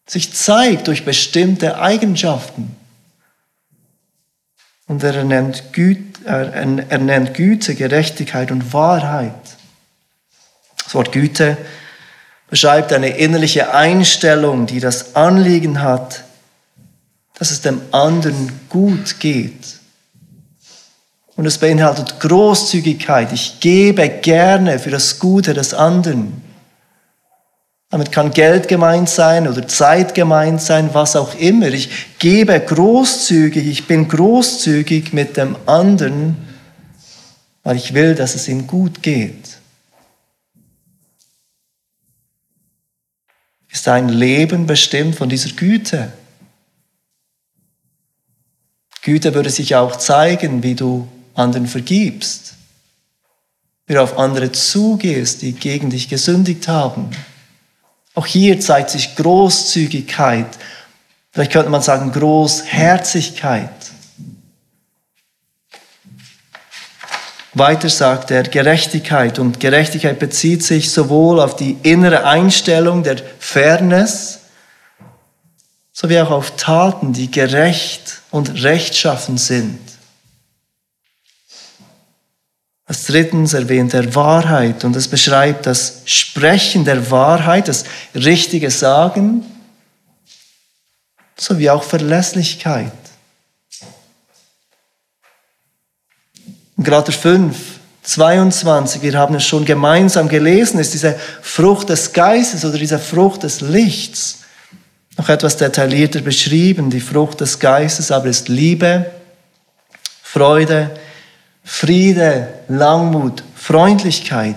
sich 0.07 0.35
zeigt 0.35 0.89
durch 0.89 1.05
bestimmte 1.05 1.79
Eigenschaften. 1.79 2.77
Und 4.87 5.03
er 5.03 5.25
nennt, 5.25 5.73
Güte, 5.73 6.25
er 6.27 6.99
nennt 6.99 7.35
Güte, 7.35 7.75
Gerechtigkeit 7.75 8.51
und 8.51 8.73
Wahrheit. 8.73 9.35
Das 10.85 10.95
Wort 10.95 11.13
Güte 11.13 11.57
beschreibt 12.49 12.93
eine 12.93 13.17
innerliche 13.17 13.75
Einstellung, 13.75 14.67
die 14.67 14.81
das 14.81 15.17
Anliegen 15.17 15.81
hat, 15.83 16.25
dass 17.39 17.51
es 17.51 17.63
dem 17.63 17.81
anderen 17.91 18.53
gut 18.69 19.19
geht. 19.19 19.81
Und 21.37 21.47
es 21.47 21.59
beinhaltet 21.59 22.21
Großzügigkeit. 22.21 23.33
Ich 23.33 23.59
gebe 23.61 24.09
gerne 24.09 24.79
für 24.79 24.91
das 24.91 25.19
Gute 25.19 25.53
des 25.53 25.75
anderen. 25.75 26.43
Damit 27.95 28.11
kann 28.11 28.33
Geld 28.33 28.67
gemeint 28.67 29.09
sein 29.09 29.47
oder 29.47 29.69
Zeit 29.69 30.17
gemeint 30.17 30.61
sein, 30.61 30.91
was 30.95 31.15
auch 31.15 31.33
immer. 31.37 31.69
Ich 31.69 32.19
gebe 32.19 32.59
großzügig, 32.59 33.69
ich 33.69 33.87
bin 33.87 34.09
großzügig 34.09 35.13
mit 35.13 35.37
dem 35.37 35.55
anderen, 35.67 36.37
weil 37.63 37.77
ich 37.77 37.95
will, 37.95 38.17
dass 38.17 38.35
es 38.35 38.49
ihm 38.49 38.67
gut 38.67 39.01
geht. 39.01 39.59
ist 43.71 43.87
dein 43.87 44.09
Leben 44.09 44.67
bestimmt 44.67 45.15
von 45.15 45.29
dieser 45.29 45.51
Güte. 45.51 46.13
Güte 49.03 49.35
würde 49.35 49.51
sich 49.51 49.77
auch 49.77 49.95
zeigen, 49.95 50.65
wie 50.65 50.75
du 50.75 51.07
anderen 51.35 51.69
vergibst, 51.69 52.55
wie 53.87 53.95
du 53.95 54.03
auf 54.03 54.19
andere 54.19 54.51
zugehst, 54.51 55.43
die 55.43 55.53
gegen 55.53 55.91
dich 55.91 56.09
gesündigt 56.09 56.67
haben. 56.67 57.11
Auch 58.15 58.27
hier 58.27 58.61
zeigt 58.61 58.91
sich 58.91 59.17
Großzügigkeit, 59.17 60.47
vielleicht 61.33 61.53
könnte 61.53 61.71
man 61.71 61.83
sagen 61.83 62.13
Großherzigkeit. 62.13 63.71
Weiter 67.57 67.89
sagt 67.89 68.33
er 68.33 68.43
Gerechtigkeit 68.43 69.39
und 69.39 69.61
Gerechtigkeit 69.61 70.19
bezieht 70.19 70.65
sich 70.65 70.91
sowohl 70.91 71.41
auf 71.41 71.55
die 71.55 71.77
innere 71.83 72.25
Einstellung 72.25 73.05
der 73.05 73.17
Fairness 73.39 74.41
sowie 75.93 76.19
auch 76.19 76.31
auf 76.31 76.57
Taten, 76.57 77.13
die 77.13 77.31
gerecht 77.31 78.23
und 78.33 78.65
rechtschaffen 78.65 79.39
sind. 79.39 79.79
Als 82.87 83.07
drittens 83.07 83.55
erwähnt 83.55 83.95
er 83.95 84.15
Wahrheit 84.15 84.85
und 84.85 84.95
es 84.95 85.09
beschreibt 85.09 85.67
das 85.67 86.03
Sprechen 86.05 86.85
der 86.85 87.11
Wahrheit, 87.11 87.69
das 87.69 87.85
richtige 88.15 88.71
Sagen 88.71 89.45
sowie 91.37 91.71
auch 91.71 91.83
Verlässlichkeit. 91.83 92.93
Galater 96.83 97.13
5, 97.13 97.57
22, 98.03 99.01
wir 99.01 99.17
haben 99.17 99.37
es 99.37 99.47
schon 99.47 99.65
gemeinsam 99.65 100.29
gelesen, 100.29 100.79
ist 100.79 100.93
diese 100.93 101.19
Frucht 101.41 101.89
des 101.89 102.13
Geistes 102.13 102.65
oder 102.65 102.77
diese 102.77 102.99
Frucht 102.99 103.45
des 103.45 103.63
Lichts 103.63 104.41
noch 105.17 105.29
etwas 105.31 105.57
detaillierter 105.57 106.21
beschrieben. 106.21 106.91
Die 106.91 107.01
Frucht 107.01 107.41
des 107.41 107.59
Geistes 107.59 108.11
aber 108.11 108.27
ist 108.27 108.49
Liebe, 108.49 109.11
Freude, 110.23 110.91
Friede, 111.65 112.61
Langmut, 112.69 113.43
Freundlichkeit, 113.57 114.57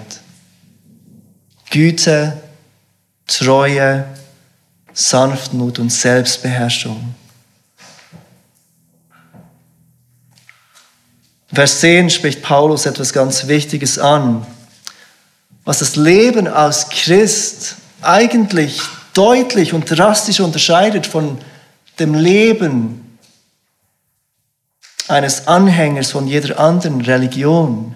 Güte, 1.70 2.34
Treue, 3.26 4.06
Sanftmut 4.94 5.80
und 5.80 5.92
Selbstbeherrschung. 5.92 7.16
Vers 11.54 11.80
10 11.80 12.10
spricht 12.10 12.42
Paulus 12.42 12.86
etwas 12.86 13.14
ganz 13.14 13.48
Wichtiges 13.48 13.98
an, 13.98 14.46
was 15.64 15.80
das 15.80 15.96
Leben 15.96 16.48
als 16.48 16.90
Christ 16.90 17.76
eigentlich 18.02 18.82
deutlich 19.14 19.74
und 19.74 19.86
drastisch 19.86 20.40
unterscheidet 20.40 21.08
von 21.08 21.38
dem 22.00 22.14
Leben 22.14 23.07
eines 25.08 25.48
Anhängers 25.48 26.12
von 26.12 26.28
jeder 26.28 26.60
anderen 26.60 27.02
Religion. 27.02 27.96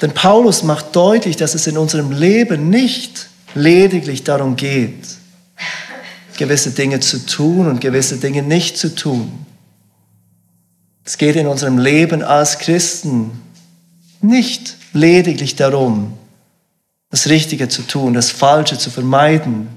Denn 0.00 0.12
Paulus 0.12 0.62
macht 0.62 0.96
deutlich, 0.96 1.36
dass 1.36 1.54
es 1.54 1.66
in 1.66 1.76
unserem 1.76 2.10
Leben 2.10 2.70
nicht 2.70 3.28
lediglich 3.54 4.24
darum 4.24 4.56
geht, 4.56 5.04
gewisse 6.38 6.70
Dinge 6.70 7.00
zu 7.00 7.24
tun 7.26 7.66
und 7.66 7.80
gewisse 7.80 8.16
Dinge 8.16 8.42
nicht 8.42 8.78
zu 8.78 8.94
tun. 8.94 9.44
Es 11.04 11.18
geht 11.18 11.36
in 11.36 11.46
unserem 11.46 11.78
Leben 11.78 12.22
als 12.22 12.58
Christen 12.58 13.42
nicht 14.22 14.76
lediglich 14.92 15.56
darum, 15.56 16.16
das 17.10 17.28
Richtige 17.28 17.68
zu 17.68 17.82
tun, 17.82 18.14
das 18.14 18.30
Falsche 18.30 18.78
zu 18.78 18.90
vermeiden, 18.90 19.68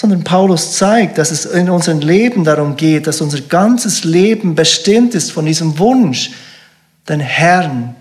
sondern 0.00 0.22
Paulus 0.22 0.76
zeigt, 0.76 1.18
dass 1.18 1.32
es 1.32 1.44
in 1.44 1.68
unserem 1.68 1.98
Leben 1.98 2.44
darum 2.44 2.76
geht, 2.76 3.08
dass 3.08 3.20
unser 3.20 3.40
ganzes 3.40 4.04
Leben 4.04 4.54
bestimmt 4.54 5.12
ist 5.12 5.32
von 5.32 5.44
diesem 5.44 5.76
Wunsch, 5.80 6.30
den 7.08 7.18
Herrn 7.18 7.96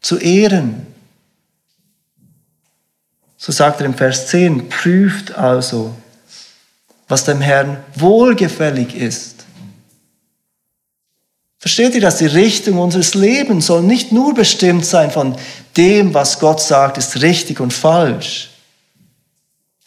zu 0.00 0.16
ehren. 0.18 0.86
So 3.36 3.50
sagt 3.50 3.80
er 3.80 3.86
im 3.86 3.94
Vers 3.94 4.28
10, 4.28 4.68
prüft 4.68 5.34
also, 5.34 5.92
was 7.08 7.24
dem 7.24 7.40
Herrn 7.40 7.78
wohlgefällig 7.96 8.94
ist. 8.94 9.44
Versteht 11.58 11.96
ihr, 11.96 12.00
dass 12.00 12.18
die 12.18 12.26
Richtung 12.26 12.78
unseres 12.78 13.14
Lebens 13.14 13.66
soll 13.66 13.82
nicht 13.82 14.12
nur 14.12 14.34
bestimmt 14.34 14.86
sein 14.86 15.10
von 15.10 15.34
dem, 15.76 16.14
was 16.14 16.38
Gott 16.38 16.60
sagt, 16.60 16.96
ist 16.96 17.22
richtig 17.22 17.58
und 17.58 17.72
falsch. 17.72 18.49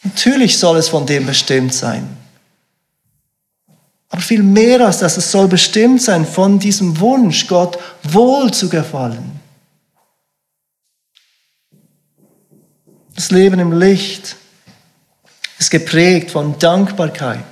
Natürlich 0.04 0.58
soll 0.58 0.76
es 0.76 0.88
von 0.88 1.06
dem 1.06 1.26
bestimmt 1.26 1.74
sein. 1.74 2.16
Aber 4.10 4.20
viel 4.22 4.42
mehr 4.42 4.80
als 4.86 4.98
das, 4.98 5.16
es 5.16 5.32
soll 5.32 5.48
bestimmt 5.48 6.00
sein 6.00 6.24
von 6.24 6.58
diesem 6.58 7.00
Wunsch, 7.00 7.48
Gott 7.48 7.78
wohl 8.04 8.52
zu 8.52 8.68
gefallen. 8.68 9.40
Das 13.14 13.30
Leben 13.30 13.58
im 13.58 13.72
Licht 13.72 14.36
ist 15.58 15.70
geprägt 15.70 16.30
von 16.30 16.58
Dankbarkeit 16.58 17.44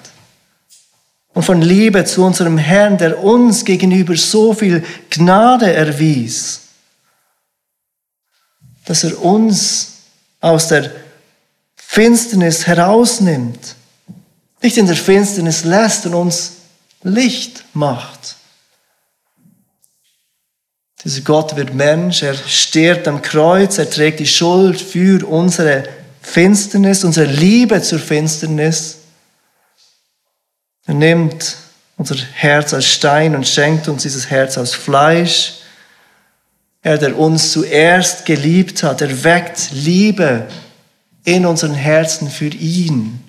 und 1.34 1.42
von 1.42 1.62
Liebe 1.62 2.04
zu 2.04 2.24
unserem 2.24 2.58
Herrn, 2.58 2.98
der 2.98 3.22
uns 3.22 3.64
gegenüber 3.64 4.16
so 4.16 4.52
viel 4.52 4.84
Gnade 5.08 5.72
erwies, 5.72 6.60
dass 8.84 9.04
er 9.04 9.22
uns 9.22 9.94
aus 10.40 10.68
der 10.68 10.90
Finsternis 11.94 12.66
herausnimmt, 12.66 13.74
nicht 14.62 14.78
in 14.78 14.86
der 14.86 14.96
Finsternis 14.96 15.64
lässt 15.64 16.06
und 16.06 16.14
uns 16.14 16.52
Licht 17.02 17.64
macht. 17.74 18.36
Dieser 21.04 21.20
Gott 21.20 21.54
wird 21.54 21.74
Mensch, 21.74 22.22
er 22.22 22.32
stirbt 22.32 23.06
am 23.08 23.20
Kreuz, 23.20 23.76
er 23.76 23.90
trägt 23.90 24.20
die 24.20 24.26
Schuld 24.26 24.80
für 24.80 25.28
unsere 25.28 25.86
Finsternis, 26.22 27.04
unsere 27.04 27.26
Liebe 27.26 27.82
zur 27.82 27.98
Finsternis. 27.98 28.96
Er 30.86 30.94
nimmt 30.94 31.58
unser 31.98 32.16
Herz 32.16 32.72
als 32.72 32.86
Stein 32.86 33.36
und 33.36 33.46
schenkt 33.46 33.86
uns 33.88 34.04
dieses 34.04 34.30
Herz 34.30 34.56
aus 34.56 34.74
Fleisch. 34.74 35.56
Er, 36.80 36.96
der 36.96 37.18
uns 37.18 37.52
zuerst 37.52 38.24
geliebt 38.24 38.82
hat, 38.82 39.02
er 39.02 39.24
weckt 39.24 39.72
Liebe 39.72 40.48
in 41.24 41.46
unseren 41.46 41.74
Herzen 41.74 42.28
für 42.28 42.48
ihn. 42.48 43.22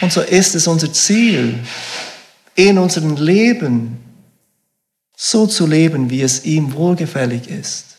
Und 0.00 0.12
so 0.12 0.20
ist 0.20 0.54
es 0.54 0.66
unser 0.66 0.92
Ziel, 0.92 1.58
in 2.54 2.78
unserem 2.78 3.16
Leben 3.16 3.98
so 5.16 5.46
zu 5.46 5.66
leben, 5.66 6.10
wie 6.10 6.22
es 6.22 6.44
ihm 6.44 6.72
wohlgefällig 6.74 7.48
ist. 7.48 7.98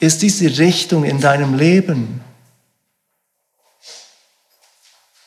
Ist 0.00 0.22
diese 0.22 0.58
Richtung 0.58 1.04
in 1.04 1.20
deinem 1.20 1.54
Leben? 1.54 2.20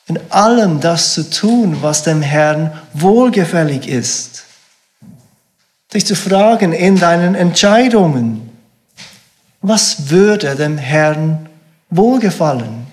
In 0.06 0.20
allem 0.30 0.80
das 0.80 1.14
zu 1.14 1.28
tun, 1.28 1.82
was 1.82 2.02
dem 2.02 2.22
Herrn 2.22 2.78
wohlgefällig 2.92 3.88
ist. 3.88 4.44
Dich 5.92 6.06
zu 6.06 6.14
fragen 6.14 6.72
in 6.72 6.98
deinen 6.98 7.34
Entscheidungen, 7.34 8.47
was 9.60 10.10
würde 10.10 10.54
dem 10.54 10.78
Herrn 10.78 11.48
wohlgefallen? 11.90 12.86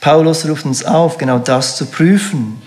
Paulus 0.00 0.46
ruft 0.46 0.64
uns 0.64 0.84
auf, 0.84 1.18
genau 1.18 1.38
das 1.38 1.76
zu 1.76 1.86
prüfen 1.86 2.62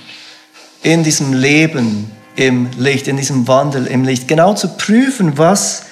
in 0.81 1.03
diesem 1.03 1.33
Leben 1.33 2.11
im 2.35 2.69
Licht, 2.77 3.07
in 3.07 3.17
diesem 3.17 3.47
Wandel 3.47 3.87
im 3.87 4.03
Licht, 4.03 4.27
genau 4.27 4.53
zu 4.53 4.69
prüfen, 4.77 5.37
was 5.37 5.85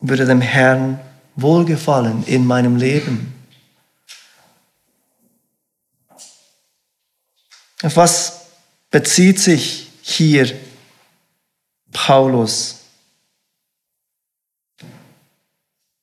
würde 0.00 0.24
dem 0.24 0.40
Herrn 0.40 1.00
wohlgefallen 1.36 2.24
in 2.26 2.46
meinem 2.46 2.76
Leben. 2.76 3.32
Auf 7.82 7.96
was 7.96 8.46
bezieht 8.90 9.38
sich 9.38 9.90
hier 10.02 10.58
Paulus? 11.92 12.85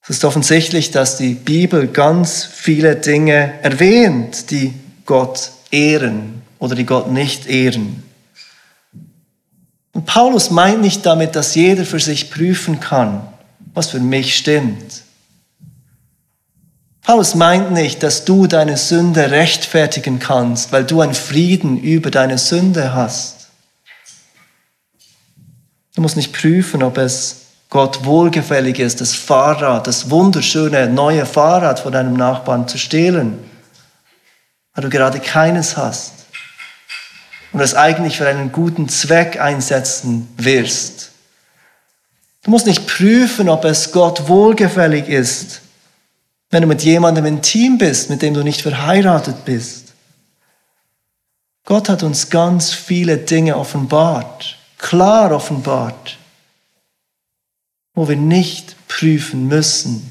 Es 0.03 0.09
ist 0.09 0.25
offensichtlich, 0.25 0.91
dass 0.91 1.15
die 1.15 1.33
Bibel 1.33 1.87
ganz 1.87 2.43
viele 2.43 2.97
Dinge 2.97 3.53
erwähnt, 3.63 4.51
die 4.51 4.73
Gott 5.05 5.51
ehren 5.71 6.41
oder 6.59 6.75
die 6.75 6.85
Gott 6.85 7.09
nicht 7.09 7.47
ehren. 7.47 8.03
Und 9.93 10.05
Paulus 10.05 10.49
meint 10.49 10.81
nicht 10.81 11.05
damit, 11.05 11.37
dass 11.37 11.55
jeder 11.55 11.85
für 11.85 12.01
sich 12.01 12.31
prüfen 12.31 12.81
kann, 12.81 13.25
was 13.73 13.91
für 13.91 14.01
mich 14.01 14.35
stimmt. 14.35 15.03
Paulus 17.01 17.35
meint 17.35 17.71
nicht, 17.71 18.03
dass 18.03 18.25
du 18.25 18.47
deine 18.47 18.75
Sünde 18.75 19.31
rechtfertigen 19.31 20.19
kannst, 20.19 20.73
weil 20.73 20.83
du 20.83 20.99
einen 20.99 21.13
Frieden 21.13 21.81
über 21.81 22.11
deine 22.11 22.37
Sünde 22.37 22.93
hast. 22.93 23.47
Du 25.95 26.01
musst 26.01 26.17
nicht 26.17 26.33
prüfen, 26.33 26.83
ob 26.83 26.97
es 26.97 27.42
Gott 27.73 28.05
wohlgefällig 28.05 28.77
ist, 28.77 29.01
das 29.01 29.15
Fahrrad, 29.15 29.87
das 29.87 30.11
wunderschöne 30.11 30.85
neue 30.85 31.25
Fahrrad 31.25 31.79
von 31.79 31.91
deinem 31.91 32.13
Nachbarn 32.13 32.67
zu 32.67 32.77
stehlen, 32.77 33.39
weil 34.75 34.83
du 34.83 34.91
gerade 34.91 35.19
keines 35.19 35.75
hast 35.75 36.13
und 37.51 37.61
es 37.61 37.73
eigentlich 37.73 38.17
für 38.17 38.27
einen 38.27 38.51
guten 38.51 38.89
Zweck 38.89 39.41
einsetzen 39.41 40.31
wirst. 40.37 41.13
Du 42.43 42.51
musst 42.51 42.67
nicht 42.67 42.85
prüfen, 42.85 43.49
ob 43.49 43.65
es 43.65 43.91
Gott 43.91 44.27
wohlgefällig 44.27 45.07
ist, 45.07 45.61
wenn 46.51 46.61
du 46.61 46.67
mit 46.67 46.83
jemandem 46.83 47.25
intim 47.25 47.79
bist, 47.79 48.11
mit 48.11 48.21
dem 48.21 48.35
du 48.35 48.43
nicht 48.43 48.61
verheiratet 48.61 49.45
bist. 49.45 49.93
Gott 51.65 51.89
hat 51.89 52.03
uns 52.03 52.29
ganz 52.29 52.71
viele 52.71 53.17
Dinge 53.17 53.57
offenbart, 53.57 54.57
klar 54.77 55.31
offenbart, 55.31 56.19
wo 57.93 58.07
wir 58.07 58.15
nicht 58.15 58.75
prüfen 58.87 59.47
müssen, 59.47 60.09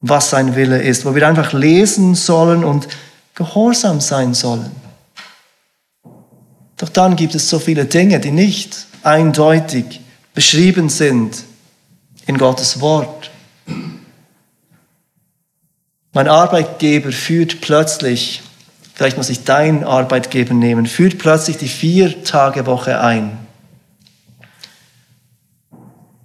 was 0.00 0.30
sein 0.30 0.54
Wille 0.56 0.82
ist, 0.82 1.04
wo 1.04 1.14
wir 1.14 1.26
einfach 1.26 1.52
lesen 1.52 2.14
sollen 2.14 2.64
und 2.64 2.88
gehorsam 3.34 4.00
sein 4.00 4.34
sollen. 4.34 4.70
Doch 6.76 6.88
dann 6.88 7.16
gibt 7.16 7.34
es 7.34 7.48
so 7.48 7.58
viele 7.58 7.86
Dinge, 7.86 8.20
die 8.20 8.30
nicht 8.30 8.86
eindeutig 9.02 10.00
beschrieben 10.34 10.88
sind 10.88 11.44
in 12.26 12.36
Gottes 12.36 12.80
Wort. 12.80 13.30
Mein 16.12 16.28
Arbeitgeber 16.28 17.10
führt 17.12 17.60
plötzlich, 17.60 18.42
vielleicht 18.94 19.16
muss 19.16 19.30
ich 19.30 19.44
deinen 19.44 19.84
Arbeitgeber 19.84 20.54
nehmen, 20.54 20.86
führt 20.86 21.18
plötzlich 21.18 21.56
die 21.56 21.68
Vier-Tage-Woche 21.68 23.00
ein. 23.00 23.43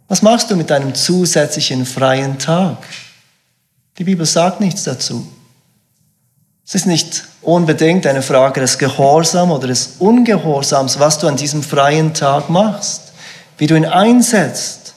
Was 0.10 0.24
machst 0.24 0.50
du 0.50 0.56
mit 0.56 0.72
deinem 0.72 0.95
zusätzlichen 0.95 1.86
freien 1.86 2.39
Tag? 2.39 2.78
Die 4.00 4.04
Bibel 4.04 4.26
sagt 4.26 4.60
nichts 4.60 4.84
dazu. 4.84 5.32
Es 6.65 6.74
ist 6.74 6.88
nicht 6.88 7.26
unbedingt 7.43 8.08
eine 8.08 8.24
Frage 8.24 8.60
des 8.60 8.80
Gehorsams 8.80 9.52
oder 9.52 9.67
des 9.67 9.95
Ungehorsams, 10.00 11.00
was 11.00 11.19
du 11.19 11.28
an 11.28 11.36
diesem 11.36 11.62
freien 11.62 12.13
Tag 12.15 12.50
machst, 12.50 13.13
wie 13.60 13.67
du 13.67 13.76
ihn 13.76 13.86
einsetzt. 13.86 14.95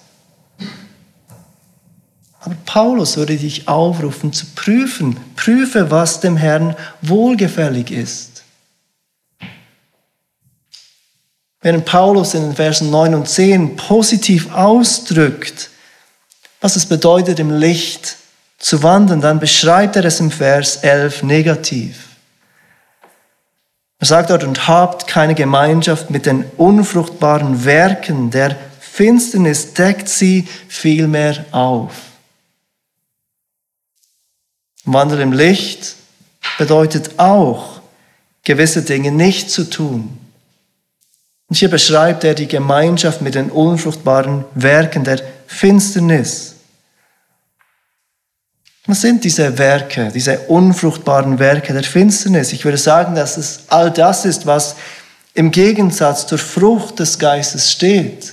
Aber 2.41 2.57
Paulus 2.65 3.19
würde 3.19 3.37
dich 3.37 3.69
aufrufen 3.69 4.33
zu 4.33 4.47
prüfen. 4.55 5.19
Prüfe, 5.37 5.91
was 5.91 6.21
dem 6.21 6.39
Herrn 6.39 6.75
wohlgefällig 7.03 7.91
ist. 7.91 8.32
Während 11.63 11.85
Paulus 11.85 12.35
in 12.35 12.43
den 12.43 12.57
Versen 12.57 12.91
9 12.91 13.15
und 13.15 13.29
10 13.29 13.77
positiv 13.77 14.53
ausdrückt, 14.53 15.71
was 16.61 16.75
es 16.75 16.87
bedeutet, 16.87 17.39
im 17.39 17.51
Licht 17.51 18.17
zu 18.59 18.83
wandeln, 18.83 19.21
dann 19.21 19.39
beschreibt 19.39 19.97
er 19.97 20.05
es 20.05 20.21
im 20.21 20.31
Vers 20.31 20.77
11 20.79 21.23
negativ. 21.23 22.09
Er 24.01 24.07
sagt 24.07 24.31
dort, 24.31 24.43
und 24.43 24.67
habt 24.67 25.07
keine 25.07 25.37
Gemeinschaft 25.37 26.11
mit 26.11 26.27
den 26.27 26.45
unfruchtbaren 26.57 27.65
Werken 27.65 28.33
der 28.33 28.57
Finsternis, 28.81 29.75
deckt 29.75 30.09
sie 30.09 30.49
vielmehr 30.69 31.45
auf. 31.53 31.93
Wandel 34.85 35.21
im 35.21 35.33
Licht 35.33 35.95
bedeutet 36.59 37.19
auch, 37.19 37.81
gewisse 38.43 38.83
Dinge 38.83 39.13
nicht 39.13 39.51
zu 39.51 39.71
tun. 39.71 40.19
Und 41.53 41.57
hier 41.59 41.69
beschreibt 41.69 42.25
er 42.25 42.33
die 42.33 42.49
Gemeinschaft 42.49 43.21
mit 43.21 43.35
den 43.35 43.51
unfruchtbaren 43.51 44.47
Werken 44.55 45.05
der 45.05 45.21
Finsternis. 45.47 46.55
Was 48.87 49.03
sind 49.03 49.23
diese 49.23 49.59
Werke, 49.59 50.11
diese 50.15 50.39
unfruchtbaren 50.49 51.39
Werke 51.39 51.75
der 51.75 51.83
Finsternis? 51.83 52.55
Ich 52.55 52.65
würde 52.65 52.79
sagen, 52.79 53.15
dass 53.15 53.37
es 53.37 53.65
all 53.69 53.91
das 53.91 54.25
ist, 54.25 54.47
was 54.47 54.77
im 55.35 55.51
Gegensatz 55.51 56.27
zur 56.27 56.39
Frucht 56.39 56.99
des 57.01 57.19
Geistes 57.19 57.71
steht. 57.71 58.33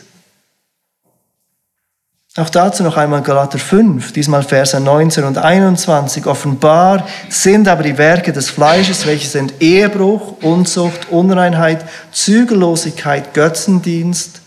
Auch 2.38 2.50
dazu 2.50 2.84
noch 2.84 2.96
einmal 2.96 3.24
Galater 3.24 3.58
5, 3.58 4.14
diesmal 4.14 4.44
Verse 4.44 4.80
19 4.80 5.24
und 5.24 5.40
21. 5.40 6.28
Offenbar 6.28 7.08
sind 7.28 7.68
aber 7.68 7.82
die 7.82 7.98
Werke 7.98 8.32
des 8.32 8.52
Fleisches, 8.52 9.08
welche 9.08 9.28
sind 9.28 9.56
Ehebruch, 9.60 10.36
Unzucht, 10.44 11.10
Unreinheit, 11.10 11.84
Zügellosigkeit, 12.12 13.34
Götzendienst, 13.34 14.42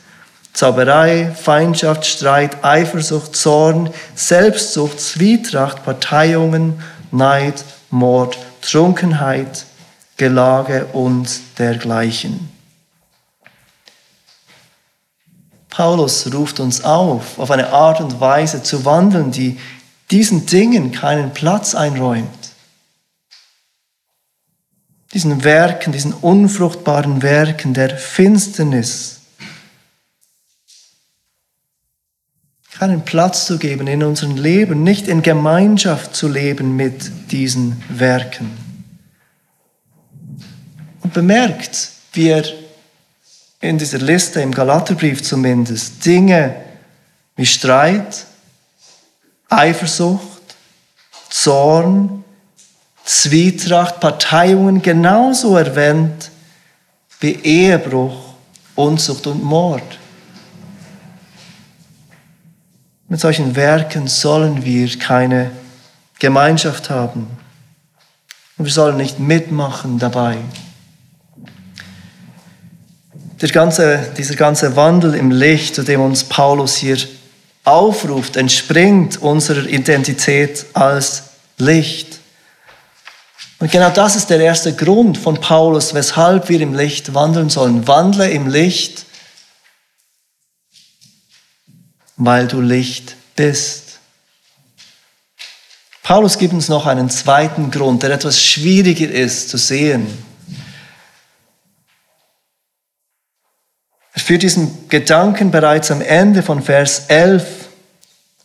Zauberei, 0.53 1.33
Feindschaft, 1.35 2.07
Streit, 2.07 2.63
Eifersucht, 2.63 3.35
Zorn, 3.35 3.91
Selbstsucht, 4.15 5.01
Zwietracht, 5.01 5.85
Parteiungen, 5.85 6.81
Neid, 7.11 7.65
Mord, 7.91 8.39
Trunkenheit, 8.61 9.65
Gelage 10.19 10.87
und 10.93 11.29
dergleichen. 11.59 12.52
Paulus 15.73 16.31
ruft 16.35 16.61
uns 16.61 16.85
auf, 16.85 17.39
auf 17.39 17.51
eine 17.51 17.71
Art 17.71 18.03
und 18.03 18.21
Weise 18.21 18.63
zu 18.63 18.85
wandeln, 18.85 19.31
die 19.31 19.59
diesen 20.11 20.45
Dingen 20.45 20.93
keinen 20.93 21.33
Platz 21.33 21.75
einräumt. 21.75 22.29
Diesen 25.15 25.45
Werken, 25.45 25.93
diesen 25.93 26.13
unfruchtbaren 26.13 27.23
Werken 27.23 27.73
der 27.73 27.97
Finsternis 27.97 29.21
keinen 32.79 33.03
Platz 33.03 33.47
zu 33.47 33.59
geben 33.59 33.87
in 33.87 34.03
unserem 34.03 34.37
Leben, 34.37 34.83
nicht 34.83 35.09
in 35.09 35.23
Gemeinschaft 35.23 36.15
zu 36.15 36.29
leben 36.29 36.77
mit 36.77 37.31
diesen 37.31 37.83
Werken. 37.89 38.51
Und 41.01 41.15
bemerkt, 41.15 41.91
wie 42.13 42.29
er 42.29 42.45
in 43.63 43.79
dieser 43.79 43.99
Liste 43.99 44.43
im 44.43 44.53
Galaterbrief 44.53 45.23
zumindest 45.23 46.05
Dinge 46.05 46.57
wie 47.37 47.47
Streit, 47.47 48.27
Eifersucht, 49.49 50.57
Zorn, 51.31 52.25
Zwietracht, 53.05 54.01
Parteiungen 54.01 54.83
genauso 54.83 55.57
erwähnt 55.57 56.31
wie 57.21 57.37
Ehebruch, 57.37 58.35
Unzucht 58.75 59.27
und 59.29 59.43
Mord. 59.45 59.99
Mit 63.09 63.21
solchen 63.21 63.55
Werken 63.55 64.09
sollen 64.09 64.65
wir 64.65 64.99
keine 64.99 65.53
Gemeinschaft 66.19 66.91
haben. 66.91 67.29
Und 68.57 68.65
wir 68.65 68.73
sollen 68.73 68.97
nicht 68.97 69.21
mitmachen 69.21 69.99
dabei. 69.99 70.39
Der 73.43 73.51
ganze, 73.51 74.13
dieser 74.17 74.37
ganze 74.37 74.77
Wandel 74.77 75.15
im 75.15 75.33
Licht, 75.33 75.75
zu 75.75 75.83
dem 75.83 76.01
uns 76.01 76.23
Paulus 76.23 76.77
hier 76.77 76.97
aufruft, 77.65 78.37
entspringt 78.37 79.21
unserer 79.21 79.67
Identität 79.67 80.65
als 80.75 81.25
Licht. 81.59 82.21
Und 83.59 83.71
genau 83.71 83.91
das 83.91 84.15
ist 84.15 84.31
der 84.31 84.39
erste 84.39 84.75
Grund 84.75 85.19
von 85.19 85.41
Paulus, 85.41 85.93
weshalb 85.93 86.49
wir 86.49 86.61
im 86.61 86.75
Licht 86.75 87.15
wandeln 87.15 87.51
sollen. 87.51 87.89
Wandle 87.89 88.31
im 88.31 88.47
Licht, 88.47 89.07
weil 92.17 92.47
du 92.47 92.61
Licht 92.61 93.17
bist. 93.35 93.99
Paulus 96.05 96.39
gibt 96.39 96.55
uns 96.55 96.69
noch 96.69 96.87
einen 96.87 97.11
zweiten 97.11 97.73
Grund, 97.73 98.05
der 98.05 98.11
etwas 98.11 98.41
schwieriger 98.41 99.11
ist 99.11 99.49
zu 99.49 99.57
sehen. 99.57 100.32
Führt 104.15 104.43
diesen 104.43 104.89
Gedanken 104.89 105.51
bereits 105.51 105.91
am 105.91 106.03
Ende 106.03 106.43
von 106.43 106.63
Vers 106.63 107.05
11 107.09 107.45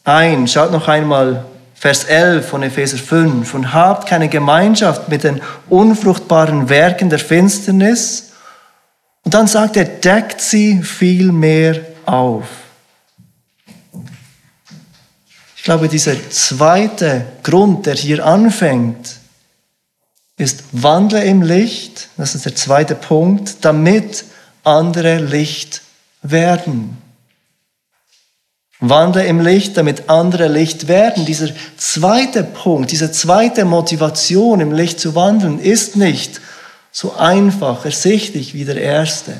ein. 0.05 0.47
Schaut 0.47 0.71
noch 0.71 0.87
einmal 0.87 1.45
Vers 1.75 2.05
11 2.05 2.47
von 2.47 2.63
Epheser 2.63 2.97
5. 2.97 3.53
Und 3.53 3.73
habt 3.73 4.07
keine 4.07 4.29
Gemeinschaft 4.29 5.09
mit 5.09 5.23
den 5.23 5.41
unfruchtbaren 5.69 6.69
Werken 6.69 7.09
der 7.09 7.19
Finsternis. 7.19 8.31
Und 9.23 9.33
dann 9.33 9.47
sagt 9.47 9.75
er, 9.75 9.83
deckt 9.83 10.39
sie 10.39 10.81
vielmehr 10.81 11.81
auf. 12.05 12.45
Ich 15.57 15.63
glaube, 15.63 15.89
dieser 15.89 16.15
zweite 16.29 17.25
Grund, 17.43 17.85
der 17.87 17.95
hier 17.95 18.25
anfängt, 18.25 19.17
ist 20.37 20.63
Wandle 20.71 21.25
im 21.25 21.41
Licht. 21.41 22.07
Das 22.15 22.35
ist 22.35 22.45
der 22.45 22.55
zweite 22.55 22.95
Punkt, 22.95 23.65
damit 23.65 24.23
andere 24.67 25.17
Licht 25.17 25.81
werden. 26.21 27.01
Wandle 28.79 29.25
im 29.25 29.39
Licht, 29.39 29.75
damit 29.77 30.09
andere 30.09 30.47
Licht 30.47 30.87
werden. 30.87 31.25
Dieser 31.25 31.49
zweite 31.77 32.43
Punkt, 32.43 32.91
diese 32.91 33.11
zweite 33.11 33.65
Motivation, 33.65 34.59
im 34.59 34.71
Licht 34.71 34.99
zu 34.99 35.15
wandeln, 35.15 35.59
ist 35.59 35.95
nicht 35.95 36.41
so 36.91 37.15
einfach 37.15 37.85
ersichtlich 37.85 38.53
wie 38.53 38.65
der 38.65 38.79
erste. 38.79 39.33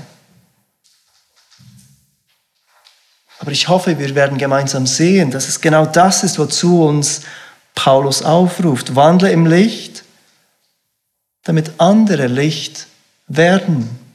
Aber 3.40 3.52
ich 3.52 3.68
hoffe, 3.68 4.00
wir 4.00 4.16
werden 4.16 4.40
gemeinsam 4.40 4.88
sehen, 4.88 5.30
dass 5.30 5.48
es 5.48 5.62
genau 5.62 5.86
das 5.86 6.24
ist, 6.24 6.40
wozu 6.40 6.84
uns 6.84 7.22
Paulus 7.76 8.24
aufruft. 8.24 8.96
Wandle 8.96 9.32
im 9.32 9.46
Licht, 9.46 10.04
damit 11.44 11.74
andere 11.78 12.26
Licht 12.26 12.88
werden. 13.28 14.07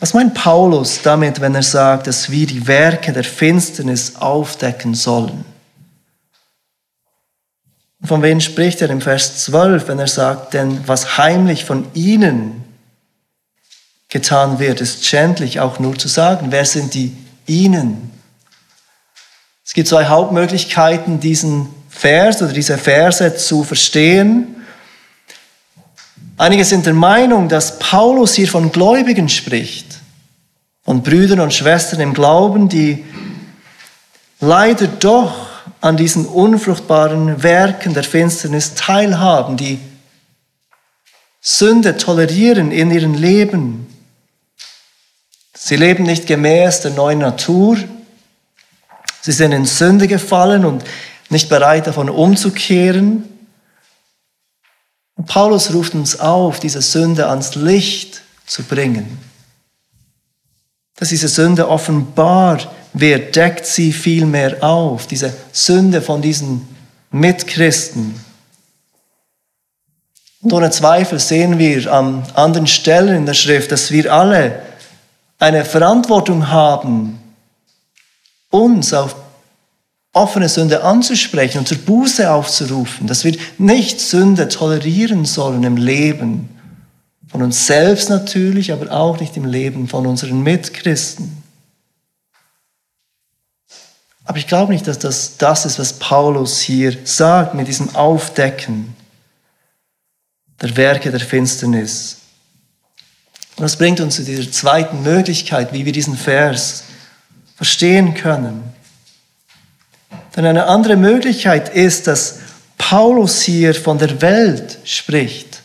Was 0.00 0.14
meint 0.14 0.32
Paulus 0.32 1.02
damit, 1.02 1.42
wenn 1.42 1.54
er 1.54 1.62
sagt, 1.62 2.06
dass 2.06 2.30
wir 2.30 2.46
die 2.46 2.66
Werke 2.66 3.12
der 3.12 3.22
Finsternis 3.22 4.16
aufdecken 4.16 4.94
sollen? 4.94 5.44
Von 8.02 8.22
wem 8.22 8.40
spricht 8.40 8.80
er 8.80 8.88
im 8.88 9.02
Vers 9.02 9.44
12, 9.44 9.88
wenn 9.88 9.98
er 9.98 10.06
sagt, 10.08 10.54
denn 10.54 10.88
was 10.88 11.18
heimlich 11.18 11.66
von 11.66 11.86
ihnen 11.92 12.64
getan 14.08 14.58
wird, 14.58 14.80
ist 14.80 15.04
schändlich 15.04 15.60
auch 15.60 15.78
nur 15.78 15.98
zu 15.98 16.08
sagen. 16.08 16.46
Wer 16.50 16.64
sind 16.64 16.94
die 16.94 17.14
ihnen? 17.46 18.10
Es 19.66 19.74
gibt 19.74 19.86
zwei 19.86 20.06
Hauptmöglichkeiten, 20.06 21.20
diesen 21.20 21.68
Vers 21.90 22.40
oder 22.40 22.54
diese 22.54 22.78
Verse 22.78 23.36
zu 23.36 23.64
verstehen. 23.64 24.59
Einige 26.40 26.64
sind 26.64 26.86
der 26.86 26.94
Meinung, 26.94 27.50
dass 27.50 27.78
Paulus 27.78 28.32
hier 28.32 28.48
von 28.48 28.72
Gläubigen 28.72 29.28
spricht, 29.28 29.98
von 30.82 31.02
Brüdern 31.02 31.40
und 31.40 31.52
Schwestern 31.52 32.00
im 32.00 32.14
Glauben, 32.14 32.70
die 32.70 33.04
leider 34.40 34.86
doch 34.86 35.34
an 35.82 35.98
diesen 35.98 36.24
unfruchtbaren 36.24 37.42
Werken 37.42 37.92
der 37.92 38.04
Finsternis 38.04 38.72
teilhaben, 38.74 39.58
die 39.58 39.80
Sünde 41.42 41.98
tolerieren 41.98 42.72
in 42.72 42.90
ihrem 42.90 43.12
Leben. 43.12 43.86
Sie 45.52 45.76
leben 45.76 46.04
nicht 46.04 46.26
gemäß 46.26 46.80
der 46.80 46.92
neuen 46.92 47.18
Natur. 47.18 47.76
Sie 49.20 49.32
sind 49.32 49.52
in 49.52 49.66
Sünde 49.66 50.08
gefallen 50.08 50.64
und 50.64 50.84
nicht 51.28 51.50
bereit 51.50 51.86
davon 51.86 52.08
umzukehren. 52.08 53.39
Und 55.20 55.26
Paulus 55.26 55.74
ruft 55.74 55.94
uns 55.94 56.18
auf, 56.18 56.60
diese 56.60 56.80
Sünde 56.80 57.28
ans 57.28 57.54
Licht 57.54 58.22
zu 58.46 58.62
bringen. 58.62 59.18
Dass 60.96 61.10
diese 61.10 61.28
Sünde 61.28 61.68
offenbar 61.68 62.58
wird, 62.94 63.36
deckt 63.36 63.66
sie 63.66 63.92
viel 63.92 64.24
mehr 64.24 64.64
auf. 64.64 65.06
Diese 65.06 65.34
Sünde 65.52 66.00
von 66.00 66.22
diesen 66.22 66.66
Mitchristen. 67.10 68.18
Und 70.40 70.54
ohne 70.54 70.70
Zweifel 70.70 71.18
sehen 71.18 71.58
wir 71.58 71.92
an 71.92 72.26
anderen 72.32 72.66
Stellen 72.66 73.14
in 73.14 73.26
der 73.26 73.34
Schrift, 73.34 73.72
dass 73.72 73.90
wir 73.90 74.10
alle 74.10 74.62
eine 75.38 75.66
Verantwortung 75.66 76.48
haben, 76.48 77.20
uns 78.48 78.94
auf 78.94 79.19
offene 80.12 80.48
Sünde 80.48 80.82
anzusprechen 80.82 81.58
und 81.58 81.68
zur 81.68 81.78
Buße 81.78 82.30
aufzurufen, 82.30 83.06
dass 83.06 83.24
wir 83.24 83.36
nicht 83.58 84.00
Sünde 84.00 84.48
tolerieren 84.48 85.24
sollen 85.24 85.62
im 85.62 85.76
Leben 85.76 86.48
von 87.28 87.42
uns 87.42 87.66
selbst 87.66 88.10
natürlich, 88.10 88.72
aber 88.72 88.90
auch 88.90 89.20
nicht 89.20 89.36
im 89.36 89.44
Leben 89.44 89.86
von 89.86 90.06
unseren 90.06 90.42
Mitchristen. 90.42 91.40
Aber 94.24 94.38
ich 94.38 94.48
glaube 94.48 94.72
nicht, 94.72 94.86
dass 94.86 94.98
das 94.98 95.36
das 95.38 95.64
ist, 95.64 95.78
was 95.78 95.94
Paulus 95.94 96.60
hier 96.60 96.96
sagt 97.04 97.54
mit 97.54 97.68
diesem 97.68 97.94
Aufdecken 97.94 98.94
der 100.60 100.76
Werke 100.76 101.10
der 101.10 101.20
Finsternis. 101.20 102.18
Und 103.56 103.62
das 103.62 103.76
bringt 103.76 104.00
uns 104.00 104.16
zu 104.16 104.24
dieser 104.24 104.50
zweiten 104.50 105.02
Möglichkeit, 105.02 105.72
wie 105.72 105.84
wir 105.84 105.92
diesen 105.92 106.16
Vers 106.16 106.84
verstehen 107.56 108.14
können. 108.14 108.62
Denn 110.36 110.44
eine 110.44 110.66
andere 110.66 110.96
Möglichkeit 110.96 111.68
ist, 111.74 112.06
dass 112.06 112.38
Paulus 112.78 113.42
hier 113.42 113.74
von 113.74 113.98
der 113.98 114.22
Welt 114.22 114.78
spricht. 114.84 115.62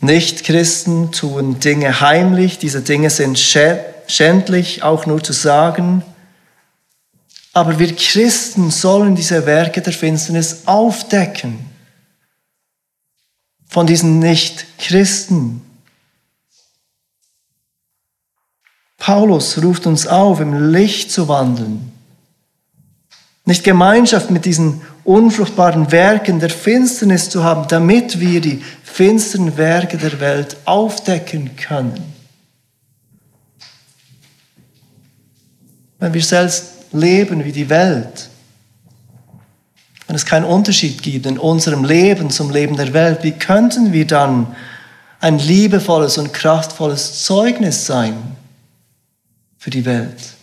Nicht-Christen 0.00 1.12
tun 1.12 1.60
Dinge 1.60 2.00
heimlich, 2.00 2.58
diese 2.58 2.82
Dinge 2.82 3.08
sind 3.08 3.38
schändlich, 3.38 4.82
auch 4.82 5.06
nur 5.06 5.22
zu 5.22 5.32
sagen. 5.32 6.02
Aber 7.52 7.78
wir 7.78 7.94
Christen 7.94 8.70
sollen 8.70 9.14
diese 9.14 9.46
Werke 9.46 9.80
der 9.82 9.92
Finsternis 9.92 10.62
aufdecken. 10.66 11.64
Von 13.68 13.86
diesen 13.86 14.18
Nicht-Christen. 14.18 15.62
Paulus 18.98 19.62
ruft 19.62 19.86
uns 19.86 20.06
auf, 20.06 20.40
im 20.40 20.72
Licht 20.72 21.12
zu 21.12 21.28
wandeln. 21.28 21.91
Nicht 23.44 23.64
Gemeinschaft 23.64 24.30
mit 24.30 24.44
diesen 24.44 24.82
unfruchtbaren 25.04 25.90
Werken 25.90 26.38
der 26.38 26.50
Finsternis 26.50 27.28
zu 27.28 27.42
haben, 27.42 27.66
damit 27.68 28.20
wir 28.20 28.40
die 28.40 28.62
finsteren 28.84 29.56
Werke 29.56 29.96
der 29.96 30.20
Welt 30.20 30.56
aufdecken 30.64 31.56
können. 31.56 32.12
Wenn 35.98 36.14
wir 36.14 36.22
selbst 36.22 36.72
leben 36.92 37.44
wie 37.44 37.52
die 37.52 37.68
Welt, 37.68 38.28
wenn 40.06 40.16
es 40.16 40.26
keinen 40.26 40.44
Unterschied 40.44 41.02
gibt 41.02 41.26
in 41.26 41.38
unserem 41.38 41.84
Leben 41.84 42.30
zum 42.30 42.50
Leben 42.50 42.76
der 42.76 42.92
Welt, 42.92 43.20
wie 43.22 43.32
könnten 43.32 43.92
wir 43.92 44.06
dann 44.06 44.54
ein 45.20 45.38
liebevolles 45.38 46.18
und 46.18 46.32
kraftvolles 46.32 47.24
Zeugnis 47.24 47.86
sein 47.86 48.36
für 49.58 49.70
die 49.70 49.84
Welt? 49.84 50.34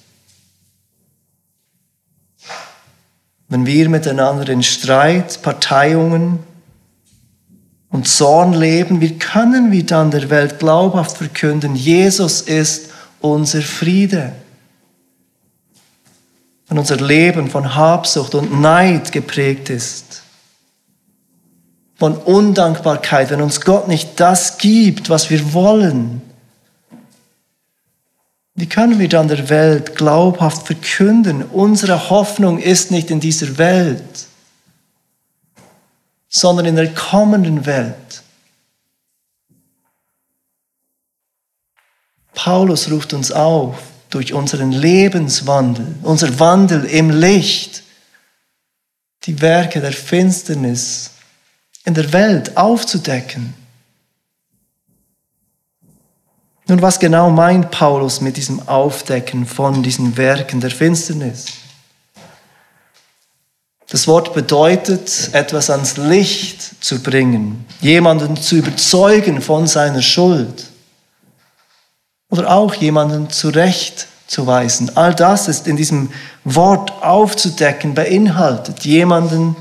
Wenn 3.49 3.65
wir 3.65 3.89
miteinander 3.89 4.47
in 4.49 4.61
Streit, 4.61 5.41
Parteiungen 5.41 6.39
und 7.89 8.07
Zorn 8.07 8.53
leben, 8.53 9.01
wie 9.01 9.17
können 9.17 9.71
wir 9.71 9.85
dann 9.85 10.11
der 10.11 10.29
Welt 10.29 10.59
glaubhaft 10.59 11.17
verkünden, 11.17 11.75
Jesus 11.75 12.41
ist 12.41 12.91
unser 13.19 13.61
Friede? 13.61 14.33
Wenn 16.67 16.77
unser 16.77 16.97
Leben 16.97 17.49
von 17.49 17.75
Habsucht 17.75 18.35
und 18.35 18.61
Neid 18.61 19.11
geprägt 19.11 19.71
ist, 19.71 20.21
von 21.95 22.15
Undankbarkeit, 22.15 23.31
wenn 23.31 23.41
uns 23.41 23.61
Gott 23.61 23.87
nicht 23.87 24.19
das 24.19 24.59
gibt, 24.59 25.09
was 25.09 25.31
wir 25.31 25.53
wollen, 25.53 26.21
wie 28.59 28.67
können 28.67 28.99
wir 28.99 29.07
dann 29.07 29.29
der 29.29 29.47
Welt 29.49 29.95
glaubhaft 29.95 30.67
verkünden, 30.67 31.43
unsere 31.43 32.09
Hoffnung 32.09 32.59
ist 32.59 32.91
nicht 32.91 33.09
in 33.09 33.21
dieser 33.21 33.57
Welt, 33.57 34.27
sondern 36.27 36.65
in 36.65 36.75
der 36.75 36.93
kommenden 36.93 37.65
Welt? 37.65 38.23
Paulus 42.33 42.91
ruft 42.91 43.13
uns 43.13 43.31
auf, 43.31 43.77
durch 44.09 44.33
unseren 44.33 44.71
Lebenswandel, 44.71 45.95
unser 46.01 46.39
Wandel 46.39 46.83
im 46.85 47.11
Licht, 47.11 47.83
die 49.23 49.39
Werke 49.39 49.79
der 49.79 49.93
Finsternis 49.93 51.11
in 51.85 51.93
der 51.93 52.11
Welt 52.11 52.57
aufzudecken. 52.57 53.53
Nun, 56.69 56.83
was 56.83 56.99
genau 56.99 57.31
meint 57.31 57.71
Paulus 57.71 58.21
mit 58.21 58.37
diesem 58.37 58.67
Aufdecken 58.67 59.47
von 59.47 59.81
diesen 59.81 60.17
Werken 60.17 60.61
der 60.61 60.69
Finsternis? 60.69 61.47
Das 63.89 64.07
Wort 64.07 64.35
bedeutet, 64.35 65.31
etwas 65.31 65.71
ans 65.71 65.97
Licht 65.97 66.83
zu 66.83 67.01
bringen, 67.01 67.65
jemanden 67.81 68.37
zu 68.37 68.55
überzeugen 68.57 69.41
von 69.41 69.65
seiner 69.65 70.03
Schuld 70.03 70.67
oder 72.29 72.51
auch 72.51 72.75
jemanden 72.75 73.31
zurechtzuweisen. 73.31 74.95
All 74.95 75.15
das 75.15 75.47
ist 75.47 75.65
in 75.65 75.75
diesem 75.75 76.11
Wort 76.43 77.01
aufzudecken, 77.01 77.95
beinhaltet, 77.95 78.85
jemanden 78.85 79.55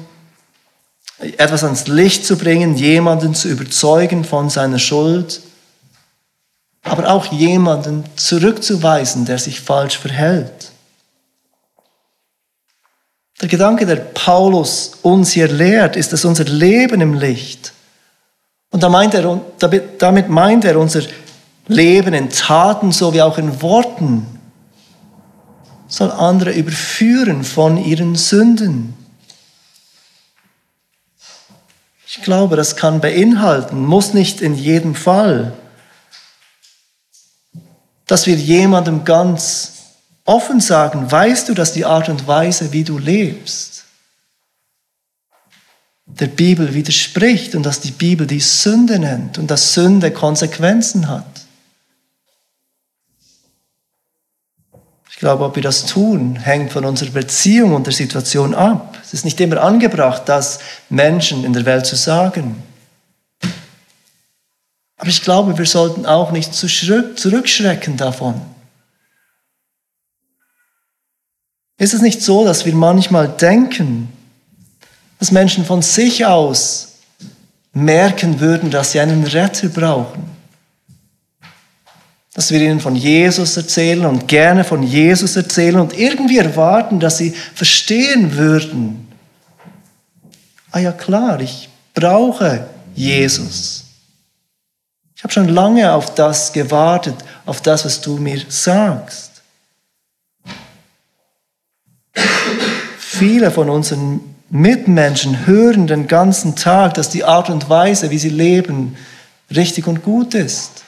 etwas 1.39 1.65
ans 1.65 1.87
Licht 1.87 2.27
zu 2.27 2.37
bringen, 2.37 2.77
jemanden 2.77 3.35
zu 3.35 3.49
überzeugen 3.49 4.25
von 4.25 4.51
seiner 4.51 4.79
Schuld 4.79 5.41
aber 6.89 7.11
auch 7.11 7.27
jemanden 7.27 8.05
zurückzuweisen, 8.17 9.25
der 9.25 9.39
sich 9.39 9.61
falsch 9.61 9.99
verhält. 9.99 10.73
Der 13.41 13.49
Gedanke, 13.49 13.87
der 13.87 13.97
Paulus 13.97 14.93
uns 15.03 15.31
hier 15.31 15.49
lehrt, 15.49 15.97
ist, 15.97 16.13
dass 16.13 16.25
unser 16.25 16.45
Leben 16.45 17.01
im 17.01 17.15
Licht, 17.15 17.73
und 18.71 18.83
damit 18.83 20.29
meint 20.29 20.65
er 20.65 20.79
unser 20.79 21.03
Leben 21.69 22.15
in 22.15 22.31
Taten 22.31 22.93
sowie 22.93 23.23
auch 23.23 23.39
in 23.39 23.63
Worten, 23.63 24.27
soll 25.87 26.11
andere 26.11 26.53
überführen 26.53 27.45
von 27.45 27.83
ihren 27.83 28.15
Sünden. 28.17 28.95
Ich 32.07 32.23
glaube, 32.23 32.57
das 32.57 32.77
kann 32.77 33.01
beinhalten, 33.01 33.87
muss 33.87 34.15
nicht 34.15 34.41
in 34.41 34.55
jedem 34.55 34.95
Fall 34.95 35.53
dass 38.09 38.27
wir 38.27 38.35
jemandem 38.35 39.05
ganz 39.05 39.75
offen 40.25 40.61
sagen, 40.61 41.11
weißt 41.11 41.49
du, 41.49 41.55
dass 41.55 41.73
die 41.73 41.85
Art 41.85 42.09
und 42.09 42.27
Weise, 42.27 42.73
wie 42.73 42.83
du 42.83 42.99
lebst, 42.99 43.85
der 46.07 46.27
Bibel 46.27 46.75
widerspricht 46.75 47.55
und 47.55 47.65
dass 47.65 47.81
die 47.81 47.91
Bibel 47.91 48.27
die 48.27 48.41
Sünde 48.41 48.99
nennt 48.99 49.39
und 49.39 49.51
dass 49.51 49.75
Sünde 49.75 50.11
Konsequenzen 50.11 51.09
hat. 51.09 51.25
Ich 55.11 55.17
glaube, 55.17 55.45
ob 55.45 55.57
wir 55.57 55.63
das 55.63 55.85
tun, 55.85 56.37
hängt 56.37 56.73
von 56.73 56.85
unserer 56.85 57.11
Beziehung 57.11 57.75
und 57.75 57.87
der 57.87 57.93
Situation 57.93 58.55
ab. 58.55 58.97
Es 59.03 59.13
ist 59.13 59.25
nicht 59.25 59.41
immer 59.41 59.61
angebracht, 59.61 60.23
das 60.27 60.61
Menschen 60.89 61.45
in 61.45 61.53
der 61.53 61.67
Welt 61.67 61.87
zu 61.87 61.97
sagen. 61.97 62.63
Aber 64.99 65.09
ich 65.09 65.23
glaube, 65.23 65.57
wir 65.57 65.67
sollten 65.67 66.07
auch 66.07 66.33
nicht 66.33 66.55
zurückschrecken 66.55 67.97
davon. 67.97 68.41
Ist 71.79 71.95
es 71.95 72.03
nicht 72.03 72.21
so, 72.21 72.45
dass 72.45 72.67
wir 72.67 72.75
manchmal 72.75 73.29
denken, 73.29 74.09
dass 75.21 75.31
Menschen 75.31 75.65
von 75.65 75.83
sich 75.83 76.27
aus 76.27 76.89
merken 77.73 78.41
würden, 78.41 78.73
dass 78.73 78.93
sie 78.93 79.01
einen 79.01 79.25
Retter 79.25 79.69
brauchen? 79.69 80.25
Dass 82.35 82.51
wir 82.51 82.61
ihnen 82.61 82.81
von 82.81 82.97
Jesus 82.97 83.57
erzählen 83.57 84.05
und 84.05 84.27
gerne 84.27 84.65
von 84.65 84.83
Jesus 84.83 85.37
erzählen 85.37 85.77
und 85.77 85.97
irgendwie 85.97 86.39
erwarten, 86.39 86.99
dass 86.99 87.19
sie 87.19 87.31
verstehen 87.31 88.37
würden, 88.37 89.07
ah 90.73 90.81
ja 90.81 90.93
klar, 90.93 91.41
ich 91.41 91.69
brauche 91.95 92.67
Jesus. 92.97 93.88
Ich 95.19 95.25
habe 95.25 95.33
schon 95.33 95.49
lange 95.49 95.93
auf 95.93 96.15
das 96.15 96.53
gewartet, 96.53 97.17
auf 97.45 97.61
das, 97.61 97.85
was 97.85 98.01
du 98.01 98.19
mir 98.19 98.41
sagst. 98.49 99.43
Viele 102.97 103.51
von 103.51 103.69
unseren 103.69 104.21
Mitmenschen 104.49 105.45
hören 105.45 105.89
den 105.89 106.07
ganzen 106.07 106.55
Tag, 106.55 106.95
dass 106.95 107.11
die 107.11 107.25
Art 107.25 107.51
und 107.51 107.69
Weise, 107.69 108.11
wie 108.13 108.19
sie 108.19 108.29
leben, 108.29 108.97
richtig 109.51 109.89
und 109.89 110.05
gut 110.05 110.35
ist. 110.35 110.85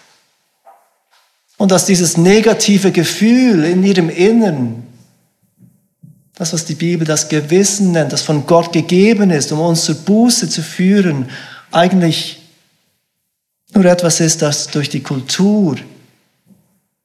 Und 1.56 1.72
dass 1.72 1.86
dieses 1.86 2.16
negative 2.16 2.92
Gefühl 2.92 3.64
in 3.64 3.82
ihrem 3.82 4.10
Innern, 4.10 4.84
das, 6.36 6.52
was 6.52 6.64
die 6.66 6.76
Bibel 6.76 7.04
das 7.04 7.28
Gewissen 7.28 7.90
nennt, 7.90 8.12
das 8.12 8.22
von 8.22 8.46
Gott 8.46 8.72
gegeben 8.72 9.30
ist, 9.30 9.50
um 9.50 9.58
uns 9.58 9.86
zur 9.86 9.96
Buße 9.96 10.48
zu 10.48 10.62
führen, 10.62 11.28
eigentlich 11.72 12.39
nur 13.80 13.90
etwas 13.90 14.20
ist, 14.20 14.42
das 14.42 14.66
durch 14.66 14.90
die 14.90 15.02
Kultur, 15.02 15.76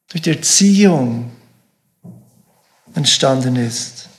durch 0.09 0.21
die 0.21 0.31
Erziehung 0.31 1.31
entstanden 2.93 3.55
ist. 3.55 4.09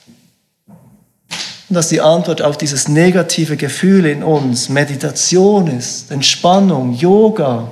Und 1.69 1.75
dass 1.75 1.89
die 1.89 2.01
Antwort 2.01 2.41
auf 2.41 2.57
dieses 2.57 2.87
negative 2.87 3.57
Gefühl 3.57 4.07
in 4.07 4.23
uns 4.23 4.69
Meditation 4.69 5.67
ist, 5.67 6.09
Entspannung, 6.09 6.93
Yoga 6.93 7.71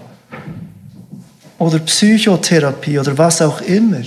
oder 1.57 1.79
Psychotherapie 1.79 2.99
oder 2.99 3.17
was 3.17 3.41
auch 3.41 3.61
immer. 3.61 4.03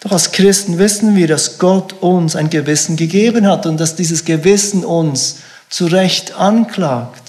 Doch 0.00 0.12
als 0.12 0.32
Christen 0.32 0.76
wissen 0.76 1.16
wir, 1.16 1.28
dass 1.28 1.58
Gott 1.58 1.94
uns 2.02 2.36
ein 2.36 2.50
Gewissen 2.50 2.96
gegeben 2.96 3.46
hat 3.46 3.64
und 3.64 3.80
dass 3.80 3.96
dieses 3.96 4.26
Gewissen 4.26 4.84
uns 4.84 5.36
zu 5.70 5.86
Recht 5.86 6.34
anklagt. 6.34 7.21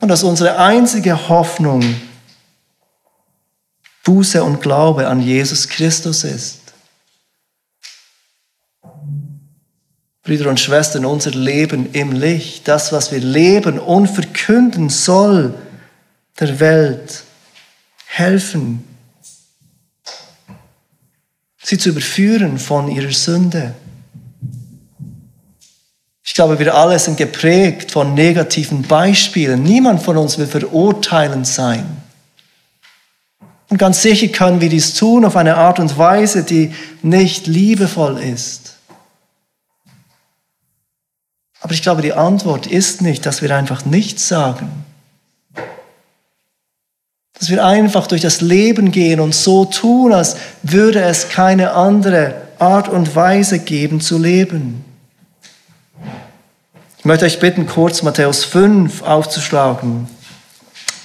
Und 0.00 0.08
dass 0.08 0.22
unsere 0.22 0.58
einzige 0.58 1.28
Hoffnung 1.28 1.82
Buße 4.02 4.42
und 4.42 4.60
Glaube 4.60 5.06
an 5.06 5.20
Jesus 5.20 5.68
Christus 5.68 6.24
ist. 6.24 6.60
Brüder 10.22 10.50
und 10.50 10.60
Schwestern, 10.60 11.04
unser 11.04 11.30
Leben 11.30 11.92
im 11.92 12.12
Licht, 12.12 12.68
das, 12.68 12.92
was 12.92 13.12
wir 13.12 13.20
leben 13.20 13.78
und 13.78 14.08
verkünden, 14.08 14.88
soll 14.88 15.54
der 16.38 16.60
Welt 16.60 17.24
helfen, 18.06 18.84
sie 21.62 21.78
zu 21.78 21.90
überführen 21.90 22.58
von 22.58 22.88
ihrer 22.88 23.12
Sünde. 23.12 23.74
Ich 26.30 26.34
glaube, 26.34 26.60
wir 26.60 26.76
alle 26.76 26.96
sind 26.96 27.16
geprägt 27.16 27.90
von 27.90 28.14
negativen 28.14 28.82
Beispielen. 28.82 29.64
Niemand 29.64 30.00
von 30.00 30.16
uns 30.16 30.38
will 30.38 30.46
verurteilend 30.46 31.44
sein. 31.44 31.84
Und 33.68 33.78
ganz 33.78 34.00
sicher 34.00 34.28
können 34.28 34.60
wir 34.60 34.68
dies 34.68 34.94
tun 34.94 35.24
auf 35.24 35.34
eine 35.34 35.56
Art 35.56 35.80
und 35.80 35.98
Weise, 35.98 36.44
die 36.44 36.72
nicht 37.02 37.48
liebevoll 37.48 38.16
ist. 38.18 38.76
Aber 41.62 41.72
ich 41.72 41.82
glaube, 41.82 42.00
die 42.00 42.12
Antwort 42.12 42.68
ist 42.68 43.02
nicht, 43.02 43.26
dass 43.26 43.42
wir 43.42 43.52
einfach 43.52 43.84
nichts 43.84 44.28
sagen. 44.28 44.84
Dass 47.40 47.50
wir 47.50 47.66
einfach 47.66 48.06
durch 48.06 48.20
das 48.22 48.40
Leben 48.40 48.92
gehen 48.92 49.18
und 49.18 49.34
so 49.34 49.64
tun, 49.64 50.12
als 50.12 50.36
würde 50.62 51.02
es 51.02 51.28
keine 51.28 51.72
andere 51.72 52.40
Art 52.60 52.88
und 52.88 53.16
Weise 53.16 53.58
geben 53.58 54.00
zu 54.00 54.16
leben. 54.16 54.84
Ich 57.00 57.06
möchte 57.06 57.24
euch 57.24 57.40
bitten, 57.40 57.66
kurz 57.66 58.02
Matthäus 58.02 58.44
5 58.44 59.00
aufzuschlagen. 59.00 60.06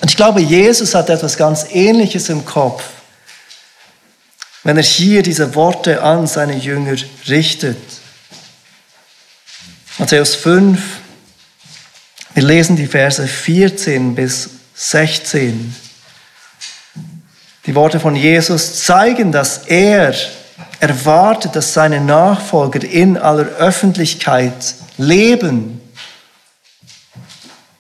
Und 0.02 0.12
ich 0.12 0.18
glaube, 0.18 0.42
Jesus 0.42 0.94
hat 0.94 1.10
etwas 1.10 1.38
ganz 1.38 1.68
Ähnliches 1.72 2.28
im 2.28 2.44
Kopf, 2.44 2.84
wenn 4.66 4.76
er 4.76 4.84
hier 4.84 5.24
diese 5.24 5.56
Worte 5.56 6.04
an 6.04 6.28
seine 6.28 6.58
Jünger 6.58 6.98
richtet. 7.30 7.78
Matthäus 9.98 10.36
5, 10.36 10.82
wir 12.34 12.44
lesen 12.44 12.76
die 12.76 12.88
Verse 12.88 13.26
14 13.26 14.16
bis 14.16 14.50
16. 14.74 15.74
Die 17.68 17.74
Worte 17.74 18.02
von 18.02 18.18
Jesus 18.18 18.84
zeigen, 18.84 19.32
dass 19.32 19.60
er 19.60 20.14
erwartet, 20.82 21.56
dass 21.56 21.74
seine 21.74 22.02
Nachfolger 22.02 22.84
in 22.84 23.18
aller 23.18 23.46
Öffentlichkeit 23.46 24.76
leben 24.98 25.80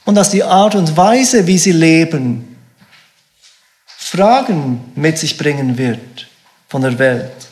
und 0.05 0.15
dass 0.15 0.29
die 0.29 0.43
Art 0.43 0.75
und 0.75 0.95
Weise, 0.95 1.47
wie 1.47 1.57
sie 1.57 1.71
leben, 1.73 2.57
Fragen 3.85 4.91
mit 4.95 5.17
sich 5.17 5.37
bringen 5.37 5.77
wird 5.77 6.27
von 6.67 6.81
der 6.81 6.97
Welt 6.99 7.45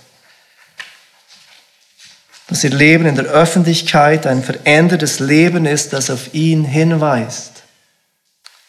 dass 2.54 2.64
ihr 2.64 2.70
Leben 2.70 3.08
in 3.08 3.16
der 3.16 3.26
Öffentlichkeit 3.26 4.28
ein 4.28 4.43
verändertes 4.43 5.20
Leben 5.20 5.66
ist, 5.66 5.91
das 5.91 6.12
auf 6.12 6.36
ihn 6.36 6.64
hinweist. 6.66 7.64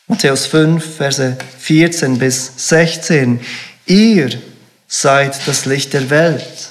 Matthäus 0.06 0.46
5, 0.46 0.96
Verse 0.96 1.36
14 1.58 2.18
bis 2.18 2.50
16. 2.68 3.40
Ihr 3.84 4.40
seid 4.86 5.46
das 5.46 5.66
Licht 5.66 5.92
der 5.92 6.08
Welt. 6.08 6.70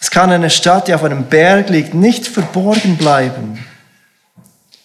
Es 0.00 0.10
kann 0.10 0.30
eine 0.30 0.48
Stadt, 0.50 0.88
die 0.88 0.94
auf 0.94 1.02
einem 1.04 1.24
Berg 1.24 1.68
liegt, 1.68 1.92
nicht 1.92 2.26
verborgen 2.26 2.96
bleiben. 2.96 3.64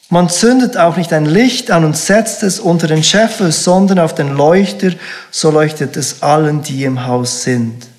Man 0.10 0.28
zündet 0.28 0.76
auch 0.76 0.97
nicht 0.97 1.14
ein 1.14 1.26
Licht 1.26 1.70
an 1.70 1.86
und 1.86 1.95
setzt 1.95 2.41
es 2.43 2.60
unter 2.60 2.88
den 2.88 3.03
Scheffel, 3.03 3.51
sondern 3.51 3.99
auf 3.99 4.16
den 4.16 4.36
Leuchter, 4.36 4.91
so 5.30 5.51
leuchtet 5.51 5.95
es 5.97 6.24
allen, 6.24 6.64
die 6.64 6.84
im 6.84 7.05
Haus 7.05 7.43
sind 7.43 7.89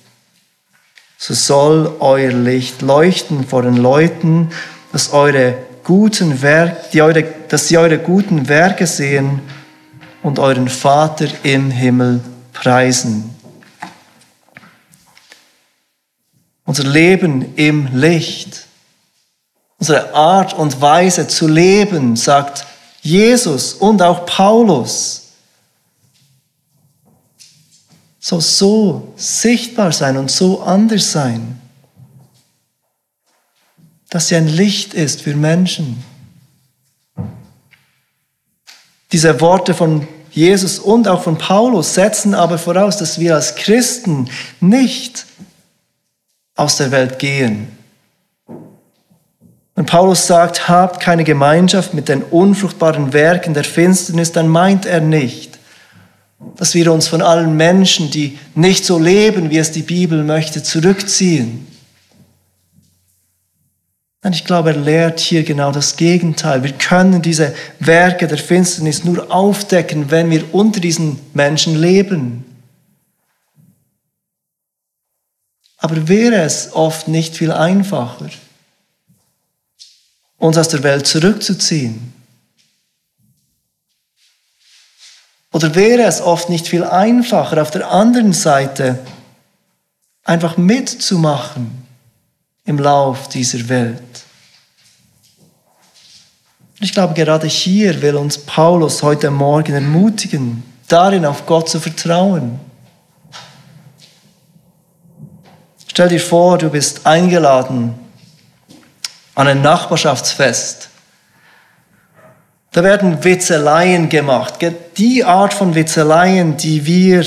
so 1.21 1.35
soll 1.35 1.97
euer 1.99 2.31
Licht 2.31 2.81
leuchten 2.81 3.45
vor 3.45 3.61
den 3.61 3.77
Leuten, 3.77 4.49
dass 4.91 5.13
eure 5.13 5.55
guten 5.83 6.41
Werke, 6.41 6.77
die 6.93 7.03
eure, 7.03 7.23
dass 7.47 7.67
sie 7.67 7.77
eure 7.77 7.99
guten 7.99 8.49
Werke 8.49 8.87
sehen 8.87 9.39
und 10.23 10.39
euren 10.39 10.67
Vater 10.67 11.27
im 11.43 11.69
Himmel 11.69 12.21
preisen. 12.53 13.35
Unser 16.65 16.85
Leben 16.85 17.53
im 17.55 17.89
Licht, 17.93 18.65
unsere 19.81 20.13
Art 20.13 20.53
und 20.53 20.79
Weise 20.79 21.27
zu 21.27 21.47
leben, 21.47 22.15
sagt 22.15 22.67
Jesus 23.01 23.73
und 23.73 23.99
auch 24.03 24.27
Paulus, 24.27 25.23
soll 28.19 28.41
so 28.41 29.11
sichtbar 29.15 29.91
sein 29.91 30.17
und 30.17 30.29
so 30.29 30.61
anders 30.61 31.11
sein, 31.11 31.59
dass 34.11 34.27
sie 34.27 34.35
ein 34.35 34.47
Licht 34.47 34.93
ist 34.93 35.23
für 35.23 35.35
Menschen. 35.35 36.03
Diese 39.11 39.41
Worte 39.41 39.73
von 39.73 40.07
Jesus 40.29 40.77
und 40.77 41.07
auch 41.07 41.23
von 41.23 41.39
Paulus 41.39 41.95
setzen 41.95 42.35
aber 42.35 42.59
voraus, 42.59 42.97
dass 42.97 43.19
wir 43.19 43.33
als 43.33 43.55
Christen 43.55 44.29
nicht 44.59 45.25
aus 46.55 46.77
der 46.77 46.91
Welt 46.91 47.17
gehen. 47.17 47.80
Wenn 49.75 49.85
Paulus 49.85 50.27
sagt, 50.27 50.67
habt 50.67 50.99
keine 50.99 51.23
Gemeinschaft 51.23 51.93
mit 51.93 52.09
den 52.09 52.23
unfruchtbaren 52.23 53.13
Werken 53.13 53.53
der 53.53 53.63
Finsternis, 53.63 54.31
dann 54.31 54.47
meint 54.47 54.85
er 54.85 54.99
nicht, 54.99 55.59
dass 56.57 56.73
wir 56.73 56.91
uns 56.91 57.07
von 57.07 57.21
allen 57.21 57.55
Menschen, 57.55 58.11
die 58.11 58.37
nicht 58.53 58.85
so 58.85 58.99
leben, 58.99 59.49
wie 59.49 59.57
es 59.57 59.71
die 59.71 59.83
Bibel 59.83 60.23
möchte, 60.23 60.61
zurückziehen. 60.61 61.67
Und 64.23 64.35
ich 64.35 64.45
glaube, 64.45 64.69
er 64.69 64.77
lehrt 64.77 65.19
hier 65.19 65.43
genau 65.43 65.71
das 65.71 65.95
Gegenteil. 65.95 66.63
Wir 66.63 66.73
können 66.73 67.23
diese 67.23 67.55
Werke 67.79 68.27
der 68.27 68.37
Finsternis 68.37 69.03
nur 69.03 69.33
aufdecken, 69.33 70.11
wenn 70.11 70.29
wir 70.29 70.53
unter 70.53 70.79
diesen 70.79 71.19
Menschen 71.33 71.79
leben. 71.79 72.45
Aber 75.77 76.07
wäre 76.07 76.41
es 76.41 76.73
oft 76.73 77.07
nicht 77.07 77.35
viel 77.35 77.51
einfacher, 77.51 78.29
uns 80.41 80.57
aus 80.57 80.69
der 80.69 80.83
Welt 80.83 81.07
zurückzuziehen? 81.07 82.13
Oder 85.53 85.75
wäre 85.75 86.03
es 86.03 86.21
oft 86.21 86.49
nicht 86.49 86.67
viel 86.67 86.83
einfacher, 86.83 87.61
auf 87.61 87.71
der 87.71 87.91
anderen 87.91 88.33
Seite 88.33 88.99
einfach 90.23 90.57
mitzumachen 90.57 91.85
im 92.65 92.79
Lauf 92.79 93.29
dieser 93.29 93.69
Welt? 93.69 94.01
ich 96.83 96.93
glaube, 96.93 97.13
gerade 97.13 97.45
hier 97.45 98.01
will 98.01 98.15
uns 98.15 98.39
Paulus 98.39 99.03
heute 99.03 99.29
Morgen 99.29 99.73
ermutigen, 99.73 100.63
darin 100.87 101.25
auf 101.25 101.45
Gott 101.45 101.69
zu 101.69 101.79
vertrauen. 101.79 102.59
Stell 105.87 106.09
dir 106.09 106.19
vor, 106.19 106.57
du 106.57 106.71
bist 106.71 107.05
eingeladen 107.05 108.00
an 109.35 109.47
ein 109.47 109.61
Nachbarschaftsfest 109.61 110.91
da 112.71 112.83
werden 112.83 113.23
Witzeleien 113.23 114.07
gemacht. 114.07 114.55
Die 114.97 115.23
Art 115.23 115.53
von 115.53 115.75
Witzeleien, 115.75 116.55
die 116.55 116.85
wir 116.85 117.25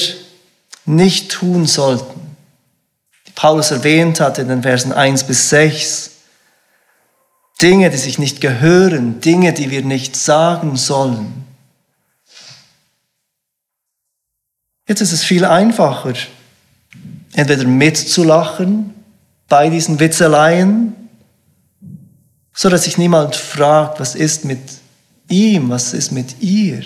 nicht 0.86 1.30
tun 1.30 1.66
sollten. 1.66 2.36
Die 3.26 3.32
Paulus 3.32 3.70
erwähnt 3.70 4.20
hat 4.20 4.38
in 4.38 4.48
den 4.48 4.62
Versen 4.62 4.92
1 4.92 5.24
bis 5.24 5.50
6. 5.50 6.10
Dinge, 7.60 7.90
die 7.90 7.98
sich 7.98 8.18
nicht 8.18 8.40
gehören, 8.40 9.20
Dinge, 9.20 9.52
die 9.52 9.70
wir 9.70 9.82
nicht 9.82 10.16
sagen 10.16 10.76
sollen. 10.76 11.44
Jetzt 14.88 15.00
ist 15.00 15.12
es 15.12 15.22
viel 15.22 15.44
einfacher, 15.44 16.14
entweder 17.34 17.64
mitzulachen 17.64 18.94
bei 19.48 19.70
diesen 19.70 20.00
Witzeleien, 20.00 21.03
so 22.54 22.68
dass 22.70 22.84
sich 22.84 22.96
niemand 22.96 23.34
fragt, 23.34 24.00
was 24.00 24.14
ist 24.14 24.44
mit 24.44 24.60
ihm, 25.28 25.68
was 25.70 25.92
ist 25.92 26.12
mit 26.12 26.40
ihr? 26.40 26.82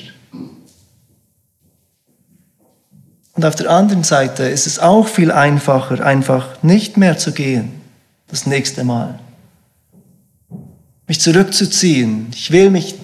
Und 3.34 3.44
auf 3.44 3.54
der 3.54 3.70
anderen 3.70 4.02
Seite 4.02 4.44
ist 4.44 4.66
es 4.66 4.80
auch 4.80 5.06
viel 5.06 5.30
einfacher, 5.30 6.04
einfach 6.04 6.60
nicht 6.62 6.96
mehr 6.96 7.18
zu 7.18 7.30
gehen, 7.32 7.80
das 8.26 8.46
nächste 8.46 8.82
Mal. 8.82 9.20
Mich 11.06 11.20
zurückzuziehen. 11.20 12.28
Ich 12.34 12.50
will 12.50 12.70
mich 12.70 12.96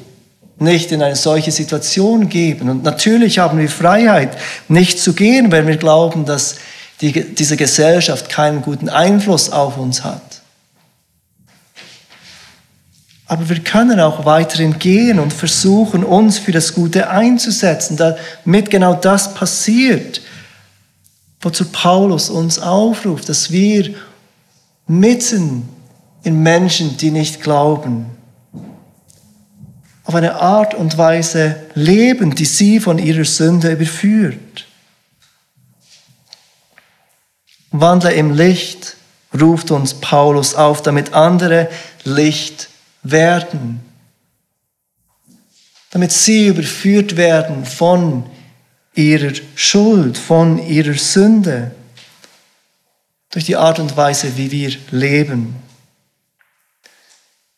nicht 0.59 0.91
in 0.91 1.03
eine 1.03 1.17
solche 1.17 1.53
Situation 1.53 2.29
geben. 2.29 2.69
Und 2.69 2.83
natürlich 2.83 3.39
haben 3.39 3.59
wir 3.59 3.69
Freiheit, 3.69 4.37
nicht 4.69 4.99
zu 4.99 5.13
gehen, 5.13 5.53
wenn 5.53 5.67
wir 5.67 5.77
glauben, 5.77 6.25
dass 6.25 6.57
die, 7.01 7.35
diese 7.35 7.57
Gesellschaft 7.57 8.29
keinen 8.29 8.63
guten 8.63 8.89
Einfluss 8.89 9.51
auf 9.51 9.77
uns 9.79 10.03
hat. 10.03 10.34
Aber 13.27 13.49
wir 13.49 13.61
können 13.61 14.01
auch 14.01 14.27
weiterhin 14.27 14.79
gehen 14.79 15.19
und 15.19 15.33
versuchen, 15.33 16.05
uns 16.05 16.39
für 16.39 16.53
das 16.53 16.75
Gute 16.75 17.09
einzusetzen, 17.09 17.97
damit 17.97 18.71
genau 18.71 18.95
das 18.95 19.33
passiert, 19.35 20.21
wozu 21.41 21.67
Paulus 21.67 22.29
uns 22.29 22.59
aufruft, 22.59 23.29
dass 23.29 23.51
wir 23.51 23.95
mitten 24.87 25.69
in 26.23 26.43
Menschen, 26.43 26.97
die 26.99 27.11
nicht 27.11 27.43
glauben, 27.43 28.07
auf 30.05 30.15
eine 30.15 30.35
Art 30.35 30.75
und 30.75 30.99
Weise 30.99 31.57
leben, 31.75 32.35
die 32.35 32.45
sie 32.45 32.79
von 32.79 32.99
ihrer 32.99 33.25
Sünde 33.25 33.73
überführt. 33.73 34.67
Wandle 37.71 38.13
im 38.13 38.35
Licht, 38.35 38.97
ruft 39.41 39.71
uns 39.71 39.95
Paulus 39.95 40.55
auf, 40.55 40.83
damit 40.83 41.15
andere 41.15 41.69
Licht 42.05 42.69
werden, 43.05 43.81
damit 45.91 46.11
sie 46.11 46.49
überführt 46.49 47.17
werden 47.17 47.65
von 47.65 48.29
ihrer 48.95 49.33
Schuld, 49.55 50.19
von 50.19 50.59
ihrer 50.59 50.95
Sünde, 50.95 51.71
durch 53.31 53.45
die 53.45 53.57
Art 53.57 53.79
und 53.79 53.97
Weise, 53.97 54.37
wie 54.37 54.51
wir 54.51 54.77
leben. 54.91 55.57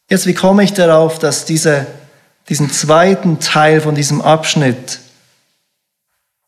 Jetzt, 0.09 0.27
wie 0.27 0.35
komme 0.35 0.65
ich 0.65 0.73
darauf, 0.73 1.19
dass 1.19 1.45
diese, 1.45 1.87
diesen 2.49 2.71
zweiten 2.71 3.41
Teil 3.41 3.81
von 3.81 3.95
diesem 3.95 4.23
Abschnitt, 4.23 5.01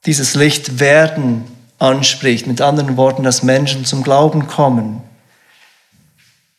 dieses 0.07 0.35
Licht 0.35 0.81
werden 0.81 1.45
anspricht, 1.79 2.47
mit 2.47 2.61
anderen 2.61 2.97
Worten, 2.97 3.23
dass 3.23 3.43
Menschen 3.43 3.85
zum 3.85 4.03
Glauben 4.03 4.47
kommen? 4.47 5.03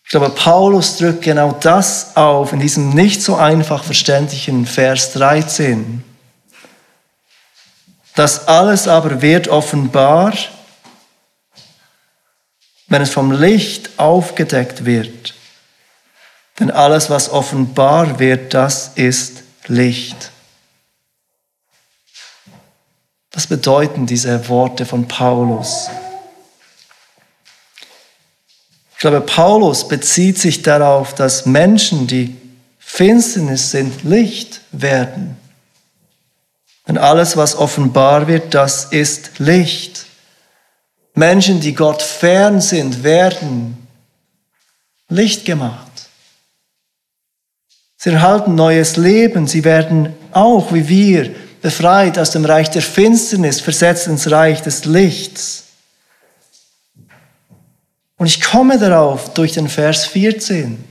Ich 0.09 0.11
glaube, 0.11 0.31
Paulus 0.31 0.97
drückt 0.97 1.21
genau 1.21 1.51
das 1.51 2.17
auf 2.17 2.51
in 2.51 2.59
diesem 2.59 2.89
nicht 2.89 3.21
so 3.21 3.35
einfach 3.35 3.83
verständlichen 3.83 4.65
Vers 4.65 5.13
13. 5.13 6.03
Das 8.15 8.47
alles 8.47 8.87
aber 8.87 9.21
wird 9.21 9.49
offenbar, 9.49 10.33
wenn 12.87 13.03
es 13.03 13.11
vom 13.11 13.31
Licht 13.31 13.99
aufgedeckt 13.99 14.83
wird. 14.83 15.35
Denn 16.59 16.71
alles, 16.71 17.11
was 17.11 17.29
offenbar 17.29 18.17
wird, 18.17 18.55
das 18.55 18.93
ist 18.95 19.43
Licht. 19.67 20.31
Was 23.31 23.45
bedeuten 23.45 24.07
diese 24.07 24.49
Worte 24.49 24.87
von 24.87 25.07
Paulus? 25.07 25.87
Ich 28.99 29.01
glaube, 29.01 29.21
Paulus 29.21 29.87
bezieht 29.87 30.39
sich 30.39 30.61
darauf, 30.61 31.15
dass 31.15 31.45
Menschen, 31.45 32.05
die 32.05 32.35
Finsternis 32.79 33.71
sind, 33.71 34.03
Licht 34.03 34.59
werden. 34.73 35.37
Denn 36.85 36.97
alles, 36.97 37.37
was 37.37 37.55
offenbar 37.55 38.27
wird, 38.27 38.53
das 38.53 38.83
ist 38.83 39.39
Licht. 39.39 40.05
Menschen, 41.13 41.61
die 41.61 41.73
Gott 41.75 42.01
fern 42.01 42.59
sind, 42.59 43.01
werden 43.05 43.87
Licht 45.07 45.45
gemacht. 45.45 46.09
Sie 47.95 48.09
erhalten 48.09 48.53
neues 48.53 48.97
Leben. 48.97 49.47
Sie 49.47 49.63
werden 49.63 50.13
auch, 50.33 50.73
wie 50.73 50.89
wir, 50.89 51.33
befreit 51.61 52.19
aus 52.19 52.31
dem 52.31 52.43
Reich 52.43 52.69
der 52.69 52.81
Finsternis, 52.81 53.61
versetzt 53.61 54.07
ins 54.07 54.29
Reich 54.29 54.61
des 54.61 54.83
Lichts. 54.83 55.68
Und 58.19 58.25
ich 58.27 58.41
komme 58.41 58.77
darauf 58.77 59.33
durch 59.33 59.53
den 59.53 59.69
Vers 59.69 60.05
14. 60.05 60.83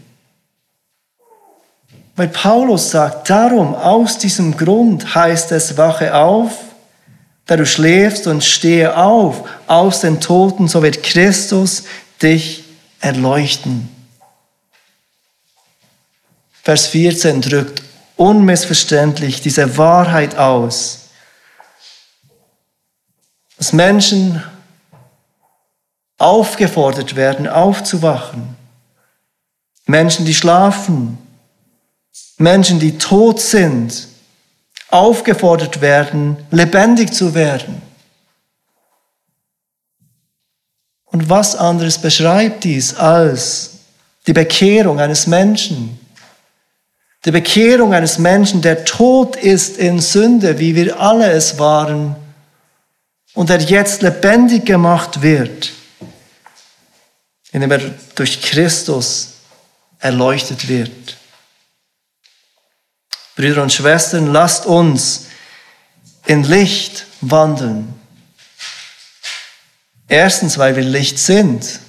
Weil 2.17 2.29
Paulus 2.29 2.91
sagt, 2.91 3.29
darum, 3.31 3.75
aus 3.75 4.19
diesem 4.19 4.57
Grund 4.57 5.15
heißt 5.15 5.53
es, 5.53 5.77
wache 5.77 6.15
auf, 6.15 6.53
da 7.45 7.57
du 7.57 7.67
schläfst 7.67 8.27
und 8.27 8.43
stehe 8.43 8.97
auf 8.97 9.49
aus 9.67 10.01
den 10.01 10.21
Toten, 10.21 10.69
so 10.69 10.83
wird 10.83 11.03
Christus 11.03 11.85
dich 12.21 12.65
erleuchten. 13.01 13.91
Vers 16.63 16.87
14 16.89 17.43
drückt 17.43 17.83
unmissverständlich 18.17 19.43
diese 19.43 19.77
Wahrheit 19.77 20.37
aus, 20.37 21.11
dass 23.59 23.75
Menschen 23.75 24.43
aufgefordert 26.19 27.17
werden, 27.17 27.49
aufzuwachen. 27.49 28.57
Menschen, 29.87 30.27
die 30.27 30.35
schlafen, 30.35 31.17
Menschen, 32.37 32.79
die 32.79 32.99
tot 32.99 33.41
sind, 33.41 34.09
aufgefordert 34.91 35.81
werden, 35.81 36.37
lebendig 36.51 37.13
zu 37.13 37.35
werden. 37.35 37.81
Und 41.07 41.31
was 41.31 41.57
anderes 41.57 41.99
beschreibt 41.99 42.65
dies 42.65 42.95
als 42.95 43.71
die 44.27 44.33
Bekehrung 44.33 45.01
eines 45.01 45.27
Menschen? 45.27 45.99
Die 47.25 47.31
Bekehrung 47.31 47.95
eines 47.95 48.19
Menschen, 48.19 48.61
der 48.61 48.85
tot 48.85 49.37
ist 49.37 49.79
in 49.79 50.01
Sünde, 50.01 50.59
wie 50.59 50.75
wir 50.75 51.01
alle 51.01 51.31
es 51.31 51.59
waren, 51.59 52.15
und 53.35 53.49
der 53.51 53.61
jetzt 53.61 54.03
lebendig 54.03 54.67
gemacht 54.67 55.23
wird 55.23 55.73
indem 57.53 57.71
er 57.71 57.81
durch 58.15 58.43
Christus 58.43 59.35
erleuchtet 59.99 60.69
wird. 60.69 61.17
Brüder 63.37 63.63
und 63.63 63.73
Schwestern, 63.73 64.27
lasst 64.27 64.67
uns 64.67 65.27
in 66.27 66.43
Licht 66.45 67.07
wandeln. 67.21 67.95
Erstens, 70.09 70.59
weil 70.59 70.77
wir 70.77 70.83
Licht 70.83 71.19
sind. 71.19 71.81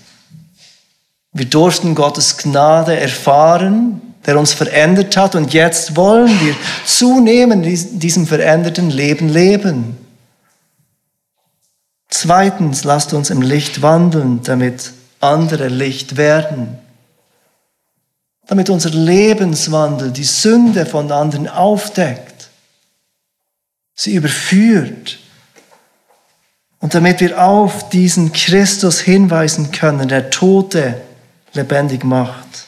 Wir 1.32 1.46
durften 1.46 1.96
Gottes 1.96 2.38
Gnade 2.38 3.00
erfahren, 3.00 4.02
der 4.26 4.38
uns 4.38 4.54
verändert 4.54 5.16
hat 5.16 5.36
und 5.36 5.54
jetzt 5.54 5.96
wollen 5.96 6.40
wir 6.42 6.56
zunehmend 6.86 7.66
in 7.66 8.00
diesem 8.00 8.28
veränderten 8.28 8.90
Leben 8.90 9.30
leben. 9.30 9.98
Zweitens, 12.10 12.84
lasst 12.84 13.14
uns 13.14 13.30
im 13.30 13.42
Licht 13.42 13.82
wandeln, 13.82 14.42
damit 14.44 14.92
andere 15.20 15.68
Licht 15.68 16.18
werden. 16.18 16.78
Damit 18.48 18.70
unser 18.70 18.90
Lebenswandel 18.90 20.12
die 20.12 20.24
Sünde 20.24 20.86
von 20.86 21.12
anderen 21.12 21.48
aufdeckt, 21.48 22.50
sie 23.94 24.16
überführt 24.16 25.20
und 26.80 26.96
damit 26.96 27.20
wir 27.20 27.44
auf 27.44 27.90
diesen 27.90 28.32
Christus 28.32 29.00
hinweisen 29.02 29.72
können, 29.72 30.08
der 30.08 30.30
Tote 30.30 31.00
lebendig 31.54 32.04
macht. 32.04 32.68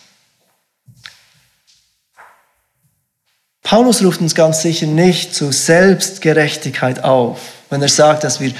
Paulus 3.63 4.03
ruft 4.03 4.19
uns 4.19 4.35
ganz 4.35 4.61
sicher 4.61 4.85
nicht 4.85 5.33
zu 5.33 5.51
Selbstgerechtigkeit 5.51 7.03
auf, 7.05 7.39
wenn 7.69 7.81
er 7.81 7.87
sagt, 7.87 8.25
dass 8.25 8.41
wir 8.41 8.53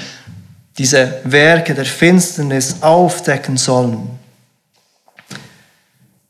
diese 0.78 1.20
Werke 1.24 1.74
der 1.74 1.84
Finsternis 1.84 2.76
aufdecken 2.80 3.56
sollen. 3.56 4.18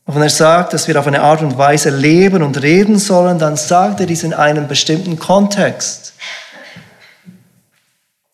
Und 0.05 0.15
wenn 0.15 0.23
er 0.23 0.29
sagt, 0.29 0.73
dass 0.73 0.87
wir 0.87 0.99
auf 0.99 1.07
eine 1.07 1.21
Art 1.21 1.41
und 1.41 1.57
Weise 1.57 1.89
leben 1.89 2.43
und 2.43 2.61
reden 2.61 2.99
sollen, 2.99 3.39
dann 3.39 3.55
sagt 3.55 4.01
er 4.01 4.05
dies 4.05 4.23
in 4.23 4.33
einem 4.33 4.67
bestimmten 4.67 5.17
Kontext. 5.17 6.13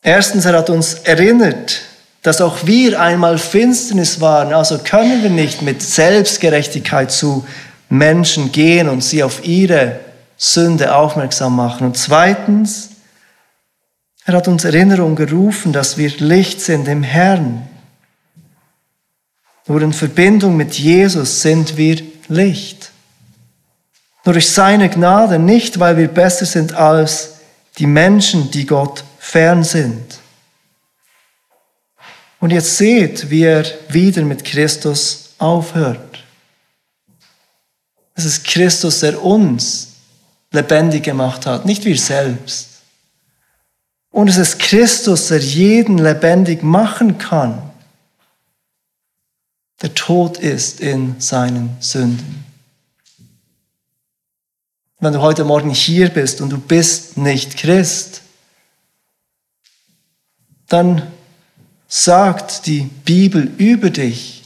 Erstens, 0.01 0.45
er 0.45 0.57
hat 0.57 0.69
uns 0.69 0.95
erinnert, 0.95 1.81
dass 2.23 2.41
auch 2.41 2.65
wir 2.65 2.99
einmal 2.99 3.37
Finsternis 3.37 4.19
waren, 4.19 4.53
also 4.53 4.79
können 4.79 5.21
wir 5.21 5.29
nicht 5.29 5.61
mit 5.61 5.81
Selbstgerechtigkeit 5.81 7.11
zu 7.11 7.45
Menschen 7.89 8.51
gehen 8.51 8.89
und 8.89 9.03
sie 9.03 9.23
auf 9.23 9.45
ihre 9.45 9.99
Sünde 10.37 10.95
aufmerksam 10.95 11.55
machen. 11.55 11.87
Und 11.87 11.97
zweitens, 11.97 12.88
er 14.29 14.37
hat 14.37 14.47
uns 14.47 14.63
Erinnerung 14.63 15.15
gerufen, 15.15 15.73
dass 15.73 15.97
wir 15.97 16.11
Licht 16.19 16.61
sind 16.61 16.87
im 16.87 17.01
Herrn. 17.01 17.67
Nur 19.65 19.81
in 19.81 19.91
Verbindung 19.91 20.55
mit 20.55 20.75
Jesus 20.75 21.41
sind 21.41 21.77
wir 21.77 21.99
Licht. 22.27 22.91
Nur 24.23 24.33
durch 24.33 24.51
seine 24.51 24.87
Gnade, 24.87 25.39
nicht 25.39 25.79
weil 25.79 25.97
wir 25.97 26.09
besser 26.09 26.45
sind 26.45 26.73
als 26.73 27.39
die 27.79 27.87
Menschen, 27.87 28.51
die 28.51 28.67
Gott 28.67 29.03
fern 29.17 29.63
sind. 29.63 30.19
Und 32.39 32.51
jetzt 32.51 32.77
seht, 32.77 33.31
wie 33.31 33.45
er 33.45 33.65
wieder 33.89 34.21
mit 34.21 34.45
Christus 34.45 35.33
aufhört. 35.39 36.23
Es 38.13 38.25
ist 38.25 38.43
Christus, 38.43 38.99
der 38.99 39.23
uns 39.23 39.87
lebendig 40.51 41.03
gemacht 41.03 41.47
hat, 41.47 41.65
nicht 41.65 41.83
wir 41.83 41.97
selbst. 41.97 42.68
Und 44.11 44.27
es 44.27 44.37
ist 44.37 44.59
Christus, 44.59 45.27
der 45.27 45.39
jeden 45.39 45.97
lebendig 45.97 46.63
machen 46.63 47.17
kann, 47.17 47.61
der 49.81 49.93
tot 49.93 50.37
ist 50.37 50.79
in 50.79 51.19
seinen 51.19 51.77
Sünden. 51.79 52.43
Wenn 54.99 55.13
du 55.13 55.21
heute 55.21 55.45
Morgen 55.45 55.69
hier 55.69 56.09
bist 56.09 56.41
und 56.41 56.49
du 56.49 56.57
bist 56.57 57.17
nicht 57.17 57.55
Christ, 57.55 58.21
dann 60.67 61.11
sagt 61.87 62.65
die 62.67 62.81
Bibel 63.05 63.51
über 63.57 63.89
dich, 63.89 64.43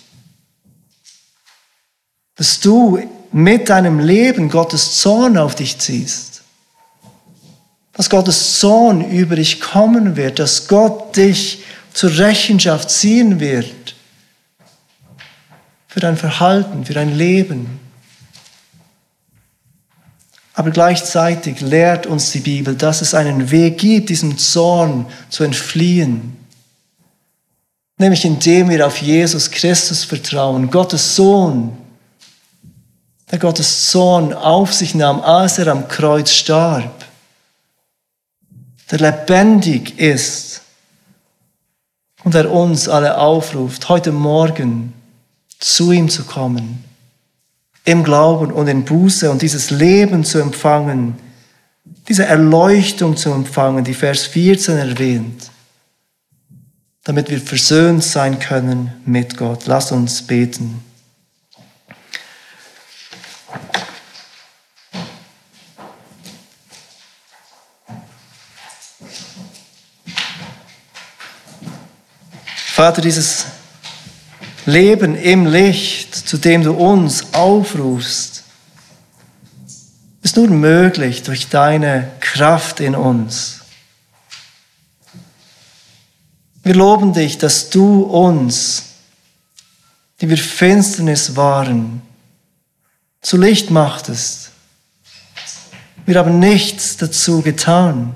dass 2.35 2.59
du 2.59 2.99
mit 3.31 3.69
deinem 3.69 3.99
Leben 3.99 4.49
Gottes 4.49 4.99
Zorn 4.99 5.37
auf 5.37 5.55
dich 5.55 5.79
ziehst. 5.79 6.32
Dass 7.93 8.09
Gottes 8.09 8.59
Zorn 8.59 9.09
über 9.09 9.35
dich 9.35 9.61
kommen 9.61 10.15
wird, 10.15 10.39
dass 10.39 10.67
Gott 10.67 11.15
dich 11.15 11.63
zur 11.93 12.17
Rechenschaft 12.17 12.89
ziehen 12.89 13.39
wird 13.39 13.95
für 15.87 15.99
dein 15.99 16.17
Verhalten, 16.17 16.85
für 16.85 16.93
dein 16.93 17.15
Leben. 17.15 17.79
Aber 20.55 20.71
gleichzeitig 20.71 21.61
lehrt 21.61 22.05
uns 22.07 22.31
die 22.31 22.39
Bibel, 22.39 22.75
dass 22.75 23.01
es 23.01 23.13
einen 23.13 23.51
Weg 23.51 23.79
gibt, 23.79 24.09
diesem 24.09 24.37
Zorn 24.37 25.05
zu 25.29 25.43
entfliehen. 25.43 26.35
Nämlich 27.97 28.25
indem 28.25 28.69
wir 28.69 28.85
auf 28.85 28.97
Jesus 28.97 29.49
Christus 29.49 30.03
vertrauen, 30.03 30.69
Gottes 30.69 31.15
Sohn, 31.15 31.77
der 33.31 33.39
Gottes 33.39 33.87
Zorn 33.89 34.33
auf 34.33 34.73
sich 34.73 34.93
nahm, 34.93 35.21
als 35.21 35.57
er 35.57 35.67
am 35.67 35.87
Kreuz 35.87 36.31
starb, 36.31 37.02
der 38.93 39.11
lebendig 39.11 39.97
ist 39.97 40.61
und 42.23 42.35
der 42.35 42.51
uns 42.51 42.87
alle 42.87 43.17
aufruft, 43.17 43.89
heute 43.89 44.11
Morgen 44.11 44.93
zu 45.57 45.91
ihm 45.91 46.09
zu 46.09 46.23
kommen, 46.25 46.83
im 47.85 48.03
Glauben 48.03 48.51
und 48.51 48.67
in 48.67 48.85
Buße 48.85 49.31
und 49.31 49.41
dieses 49.41 49.71
Leben 49.71 50.23
zu 50.23 50.37
empfangen, 50.37 51.15
diese 52.07 52.25
Erleuchtung 52.25 53.17
zu 53.17 53.31
empfangen, 53.31 53.83
die 53.83 53.95
Vers 53.95 54.25
14 54.25 54.77
erwähnt, 54.77 55.49
damit 57.03 57.31
wir 57.31 57.41
versöhnt 57.41 58.03
sein 58.03 58.37
können 58.37 58.93
mit 59.07 59.37
Gott. 59.37 59.65
Lass 59.65 59.91
uns 59.91 60.21
beten. 60.21 60.83
Vater, 72.73 73.03
dieses 73.03 73.45
Leben 74.65 75.15
im 75.15 75.45
Licht, 75.45 76.15
zu 76.15 76.39
dem 76.39 76.63
du 76.63 76.73
uns 76.73 77.31
aufrufst, 77.31 78.45
ist 80.23 80.37
nur 80.37 80.47
möglich 80.47 81.21
durch 81.21 81.49
deine 81.49 82.09
Kraft 82.19 82.79
in 82.79 82.95
uns. 82.95 83.59
Wir 86.63 86.73
loben 86.73 87.13
dich, 87.13 87.37
dass 87.37 87.69
du 87.69 88.05
uns, 88.05 88.85
die 90.19 90.27
wir 90.27 90.39
Finsternis 90.39 91.35
waren, 91.35 92.01
zu 93.21 93.37
Licht 93.37 93.69
machtest. 93.69 94.49
Wir 96.07 96.17
haben 96.17 96.39
nichts 96.39 96.97
dazu 96.97 97.43
getan. 97.43 98.15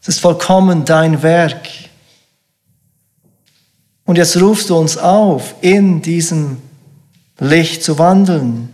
Es 0.00 0.06
ist 0.06 0.20
vollkommen 0.20 0.84
dein 0.84 1.24
Werk. 1.24 1.81
Und 4.12 4.18
jetzt 4.18 4.38
rufst 4.38 4.68
du 4.68 4.76
uns 4.76 4.98
auf, 4.98 5.54
in 5.62 6.02
diesem 6.02 6.58
Licht 7.38 7.82
zu 7.82 7.98
wandeln, 7.98 8.68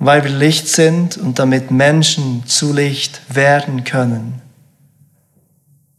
weil 0.00 0.24
wir 0.24 0.32
Licht 0.32 0.66
sind 0.66 1.16
und 1.18 1.38
damit 1.38 1.70
Menschen 1.70 2.42
zu 2.46 2.72
Licht 2.72 3.20
werden 3.32 3.84
können. 3.84 4.42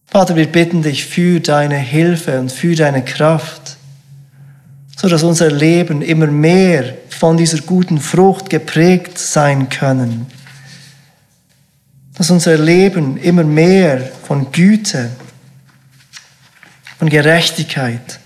Vater, 0.05 0.35
wir 0.35 0.47
bitten 0.47 0.81
dich 0.81 1.05
für 1.05 1.39
deine 1.39 1.77
Hilfe 1.77 2.41
und 2.41 2.51
für 2.51 2.75
deine 2.75 3.05
Kraft, 3.05 3.77
so 4.97 5.07
dass 5.07 5.23
unser 5.23 5.49
Leben 5.49 6.01
immer 6.01 6.27
mehr 6.27 6.97
von 7.07 7.37
dieser 7.37 7.59
guten 7.59 7.99
Frucht 7.99 8.49
geprägt 8.49 9.17
sein 9.17 9.69
können. 9.69 10.27
Dass 12.17 12.29
unser 12.29 12.57
Leben 12.57 13.15
immer 13.15 13.45
mehr 13.45 14.01
von 14.27 14.51
Güte, 14.51 15.11
von 16.97 17.09
Gerechtigkeit 17.09 18.19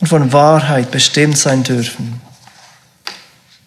und 0.00 0.06
von 0.06 0.32
Wahrheit 0.32 0.90
bestimmt 0.90 1.38
sein 1.38 1.62
dürfen. 1.62 2.20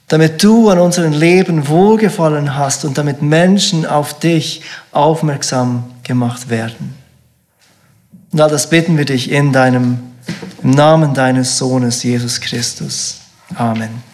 Damit 0.07 0.43
du 0.43 0.69
an 0.69 0.79
unserem 0.79 1.13
Leben 1.13 1.67
wohlgefallen 1.67 2.55
hast 2.55 2.83
und 2.83 2.97
damit 2.97 3.21
Menschen 3.21 3.85
auf 3.85 4.19
dich 4.19 4.61
aufmerksam 4.91 5.85
gemacht 6.03 6.49
werden. 6.49 6.95
Und 8.31 8.41
all 8.41 8.49
das 8.49 8.69
bitten 8.69 8.97
wir 8.97 9.05
dich 9.05 9.31
in 9.31 9.53
deinem, 9.53 9.99
im 10.63 10.71
Namen 10.71 11.13
deines 11.13 11.57
Sohnes 11.57 12.03
Jesus 12.03 12.39
Christus. 12.39 13.19
Amen. 13.55 14.11